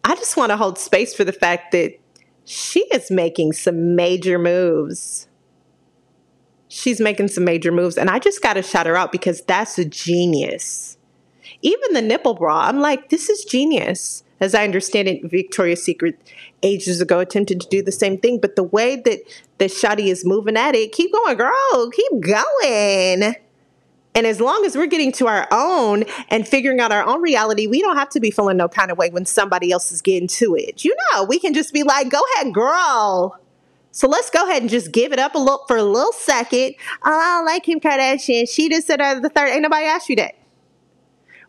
I 0.04 0.14
just 0.14 0.36
want 0.36 0.50
to 0.50 0.56
hold 0.56 0.78
space 0.78 1.14
for 1.14 1.24
the 1.24 1.32
fact 1.32 1.72
that 1.72 1.98
she 2.44 2.80
is 2.92 3.10
making 3.10 3.52
some 3.52 3.94
major 3.94 4.38
moves. 4.38 5.28
She's 6.68 7.00
making 7.00 7.28
some 7.28 7.44
major 7.44 7.72
moves 7.72 7.98
and 7.98 8.10
I 8.10 8.18
just 8.18 8.42
got 8.42 8.54
to 8.54 8.62
shout 8.62 8.86
her 8.86 8.96
out 8.96 9.12
because 9.12 9.42
that's 9.42 9.78
a 9.78 9.84
genius. 9.84 10.96
Even 11.62 11.92
the 11.92 12.02
nipple 12.02 12.34
bra, 12.34 12.66
I'm 12.66 12.80
like 12.80 13.08
this 13.08 13.28
is 13.28 13.44
genius 13.44 14.22
as 14.40 14.54
I 14.54 14.64
understand 14.64 15.08
it, 15.08 15.24
Victoria's 15.24 15.82
Secret 15.82 16.16
ages 16.62 17.00
ago 17.00 17.18
attempted 17.18 17.60
to 17.60 17.68
do 17.68 17.82
the 17.82 17.92
same 17.92 18.18
thing. 18.18 18.38
But 18.40 18.56
the 18.56 18.62
way 18.62 18.96
that 18.96 19.20
the 19.58 19.64
shotty 19.64 20.06
is 20.06 20.24
moving 20.24 20.56
at 20.56 20.74
it, 20.74 20.92
keep 20.92 21.12
going, 21.12 21.36
girl, 21.36 21.90
keep 21.90 22.20
going. 22.20 23.34
And 24.18 24.26
as 24.26 24.40
long 24.40 24.64
as 24.64 24.76
we're 24.76 24.86
getting 24.86 25.12
to 25.12 25.28
our 25.28 25.46
own 25.52 26.02
and 26.28 26.46
figuring 26.46 26.80
out 26.80 26.90
our 26.90 27.06
own 27.06 27.22
reality, 27.22 27.68
we 27.68 27.80
don't 27.80 27.96
have 27.96 28.08
to 28.08 28.18
be 28.18 28.32
feeling 28.32 28.56
no 28.56 28.68
kind 28.68 28.90
of 28.90 28.98
way 28.98 29.10
when 29.10 29.24
somebody 29.24 29.70
else 29.70 29.92
is 29.92 30.02
getting 30.02 30.26
to 30.26 30.56
it. 30.56 30.84
You 30.84 30.96
know, 31.12 31.22
we 31.22 31.38
can 31.38 31.54
just 31.54 31.72
be 31.72 31.84
like, 31.84 32.10
go 32.10 32.20
ahead, 32.34 32.52
girl. 32.52 33.38
So 33.92 34.08
let's 34.08 34.28
go 34.28 34.44
ahead 34.48 34.60
and 34.60 34.68
just 34.68 34.90
give 34.90 35.12
it 35.12 35.20
up 35.20 35.36
a 35.36 35.38
little 35.38 35.62
for 35.68 35.76
a 35.76 35.84
little 35.84 36.10
second. 36.10 36.74
Oh, 37.04 37.16
I 37.22 37.44
like 37.44 37.62
Kim 37.62 37.78
Kardashian. 37.78 38.50
She 38.50 38.68
just 38.68 38.88
said 38.88 39.00
uh, 39.00 39.20
the 39.20 39.28
third. 39.28 39.50
Ain't 39.50 39.62
nobody 39.62 39.86
asked 39.86 40.08
you 40.08 40.16
that. 40.16 40.34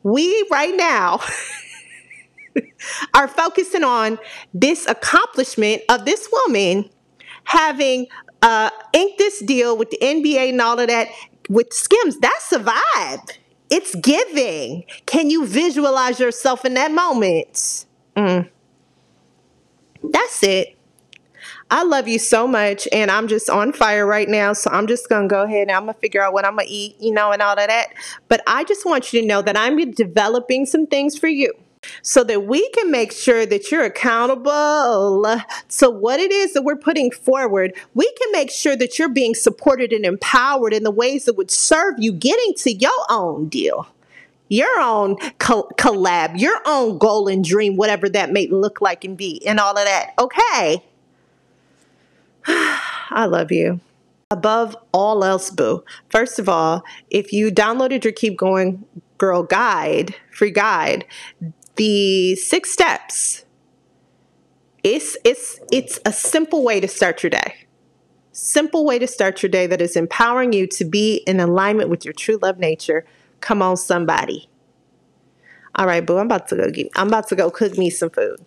We 0.03 0.47
right 0.51 0.75
now 0.75 1.21
are 3.15 3.27
focusing 3.27 3.83
on 3.83 4.19
this 4.53 4.85
accomplishment 4.85 5.81
of 5.89 6.05
this 6.05 6.29
woman 6.31 6.87
having 7.45 8.05
uh, 8.43 8.69
inked 8.93 9.17
this 9.17 9.39
deal 9.39 9.75
with 9.75 9.89
the 9.89 9.97
NBA 10.01 10.49
and 10.49 10.61
all 10.61 10.79
of 10.79 10.87
that 10.87 11.09
with 11.49 11.73
Skims. 11.73 12.17
That's 12.19 12.51
a 12.53 12.59
vibe. 12.59 13.37
It's 13.69 13.93
giving. 13.95 14.85
Can 15.05 15.29
you 15.29 15.45
visualize 15.45 16.19
yourself 16.19 16.63
in 16.63 16.75
that 16.75 16.91
moment? 16.91 17.85
Mm. 18.15 18.49
That's 20.03 20.43
it. 20.43 20.75
I 21.71 21.83
love 21.83 22.07
you 22.07 22.17
so 22.17 22.47
much, 22.47 22.87
and 22.91 23.11
I'm 23.11 23.27
just 23.27 23.47
on 23.47 23.73
fire 23.73 24.05
right 24.05 24.27
now. 24.27 24.53
So 24.53 24.71
I'm 24.71 24.87
just 24.87 25.07
gonna 25.07 25.27
go 25.27 25.43
ahead 25.43 25.67
and 25.67 25.71
I'm 25.71 25.83
gonna 25.83 25.93
figure 25.93 26.23
out 26.23 26.33
what 26.33 26.45
I'm 26.45 26.55
gonna 26.55 26.67
eat, 26.67 26.95
you 26.99 27.13
know, 27.13 27.31
and 27.31 27.41
all 27.43 27.51
of 27.51 27.67
that. 27.67 27.89
But 28.27 28.41
I 28.47 28.63
just 28.63 28.85
want 28.85 29.13
you 29.13 29.21
to 29.21 29.27
know 29.27 29.43
that 29.43 29.55
I'm 29.55 29.91
developing 29.91 30.65
some 30.65 30.87
things 30.87 31.17
for 31.17 31.27
you 31.27 31.53
so 32.01 32.23
that 32.23 32.45
we 32.45 32.67
can 32.69 32.91
make 32.91 33.11
sure 33.11 33.45
that 33.45 33.71
you're 33.71 33.83
accountable 33.83 35.41
to 35.69 35.89
what 35.89 36.19
it 36.19 36.31
is 36.31 36.53
that 36.53 36.63
we're 36.63 36.75
putting 36.75 37.11
forward. 37.11 37.73
We 37.93 38.11
can 38.13 38.31
make 38.31 38.51
sure 38.51 38.75
that 38.75 38.99
you're 38.99 39.09
being 39.09 39.35
supported 39.35 39.91
and 39.91 40.05
empowered 40.05 40.73
in 40.73 40.83
the 40.83 40.91
ways 40.91 41.25
that 41.25 41.35
would 41.35 41.51
serve 41.51 41.95
you 41.97 42.11
getting 42.11 42.53
to 42.57 42.73
your 42.73 42.91
own 43.09 43.49
deal. 43.49 43.87
Your 44.51 44.79
own 44.79 45.17
collab, 45.37 46.39
your 46.39 46.59
own 46.65 46.97
goal 46.97 47.27
and 47.27 47.43
dream, 47.43 47.75
whatever 47.75 48.09
that 48.09 48.31
may 48.31 48.47
look 48.47 48.81
like 48.81 49.03
and 49.03 49.15
be, 49.15 49.45
and 49.45 49.59
all 49.59 49.77
of 49.77 49.85
that. 49.85 50.13
Okay. 50.17 50.83
I 52.47 53.25
love 53.25 53.51
you. 53.51 53.79
Above 54.31 54.77
all 54.91 55.23
else, 55.23 55.49
boo. 55.49 55.83
First 56.09 56.37
of 56.37 56.47
all, 56.47 56.83
if 57.09 57.33
you 57.33 57.51
downloaded 57.51 58.03
your 58.03 58.13
Keep 58.13 58.37
Going 58.37 58.85
Girl 59.17 59.43
guide, 59.43 60.15
free 60.31 60.51
guide, 60.51 61.05
the 61.79 62.35
six 62.35 62.69
steps 62.69 63.45
it's 64.83 65.17
it's 65.23 65.59
it's 65.71 65.99
a 66.05 66.11
simple 66.11 66.63
way 66.63 66.79
to 66.79 66.87
start 66.87 67.23
your 67.23 67.29
day. 67.29 67.65
Simple 68.31 68.85
way 68.85 68.99
to 68.99 69.07
start 69.07 69.41
your 69.41 69.49
day 69.49 69.67
that 69.67 69.81
is 69.81 69.95
empowering 69.95 70.53
you 70.53 70.67
to 70.67 70.85
be 70.85 71.23
in 71.27 71.39
alignment 71.39 71.89
with 71.89 72.05
your 72.05 72.13
true 72.13 72.37
love 72.41 72.59
nature. 72.59 73.05
Come 73.41 73.61
on 73.61 73.77
somebody. 73.77 74.49
All 75.75 75.85
right 75.85 76.05
boo 76.05 76.17
i'm 76.17 76.25
about 76.25 76.47
to 76.49 76.55
go 76.57 76.69
get 76.69 76.89
i'm 76.95 77.07
about 77.07 77.27
to 77.29 77.35
go 77.35 77.49
cook 77.49 77.77
me 77.77 77.89
some 77.89 78.09
food. 78.09 78.37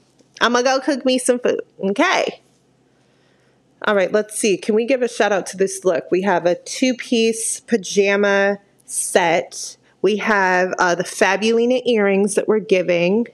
I'm 0.41 0.53
gonna 0.53 0.65
go 0.65 0.81
cook 0.81 1.05
me 1.05 1.19
some 1.19 1.39
food 1.39 1.61
okay? 1.83 2.43
All 3.87 3.95
right 3.95 4.13
let's 4.13 4.39
see. 4.39 4.57
Can 4.57 4.75
we 4.75 4.87
give 4.87 5.03
a 5.03 5.09
shout 5.09 5.33
out 5.33 5.47
to 5.47 5.57
this 5.57 5.85
look? 5.85 6.11
We 6.11 6.23
have 6.23 6.47
a 6.47 6.55
two-piece 6.55 7.61
pajama 7.61 8.59
set 8.85 9.77
we 10.03 10.17
have 10.17 10.75
uh, 10.79 10.97
the 10.97 11.05
Fabulina 11.05 11.81
earrings 11.87 12.35
that 12.35 12.49
we're 12.49 12.59
giving. 12.59 13.29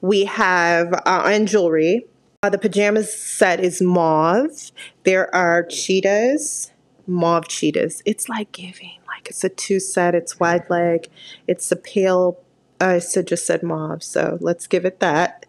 We 0.00 0.24
have, 0.24 0.92
uh, 0.94 1.22
and 1.26 1.46
jewelry. 1.46 2.06
Uh, 2.42 2.48
the 2.48 2.58
pajamas 2.58 3.14
set 3.14 3.60
is 3.60 3.82
mauve. 3.82 4.72
There 5.04 5.32
are 5.34 5.62
cheetahs, 5.62 6.72
mauve 7.06 7.48
cheetahs. 7.48 8.02
It's 8.06 8.30
like 8.30 8.50
giving, 8.52 8.98
like 9.06 9.28
it's 9.28 9.44
a 9.44 9.50
two 9.50 9.78
set, 9.78 10.14
it's 10.14 10.40
wide 10.40 10.68
leg, 10.70 11.08
it's 11.46 11.70
a 11.70 11.76
pale, 11.76 12.40
I 12.80 12.96
uh, 12.96 13.00
said 13.00 13.26
just 13.26 13.44
said 13.44 13.62
mauve, 13.62 14.02
so 14.02 14.38
let's 14.40 14.66
give 14.66 14.86
it 14.86 15.00
that. 15.00 15.44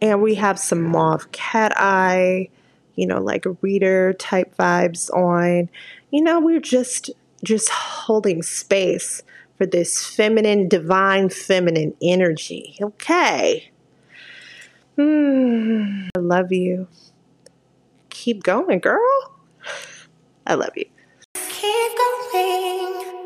And 0.00 0.20
we 0.20 0.34
have 0.34 0.58
some 0.58 0.82
mauve 0.82 1.30
cat 1.30 1.72
eye, 1.76 2.48
you 2.96 3.06
know, 3.06 3.20
like 3.20 3.44
reader 3.60 4.14
type 4.14 4.56
vibes 4.56 5.08
on. 5.14 5.68
You 6.10 6.24
know, 6.24 6.40
we're 6.40 6.58
just 6.58 7.08
just 7.44 7.68
holding 7.68 8.42
space 8.42 9.22
for 9.56 9.66
this 9.66 10.04
feminine, 10.06 10.68
divine 10.68 11.28
feminine 11.28 11.94
energy. 12.02 12.76
Okay. 12.80 13.70
Mm, 14.98 16.08
I 16.16 16.18
love 16.18 16.52
you. 16.52 16.88
Keep 18.10 18.42
going, 18.42 18.78
girl. 18.78 19.00
I 20.46 20.54
love 20.54 20.72
you. 20.76 20.86
Keep 21.34 21.96
going. 22.32 23.21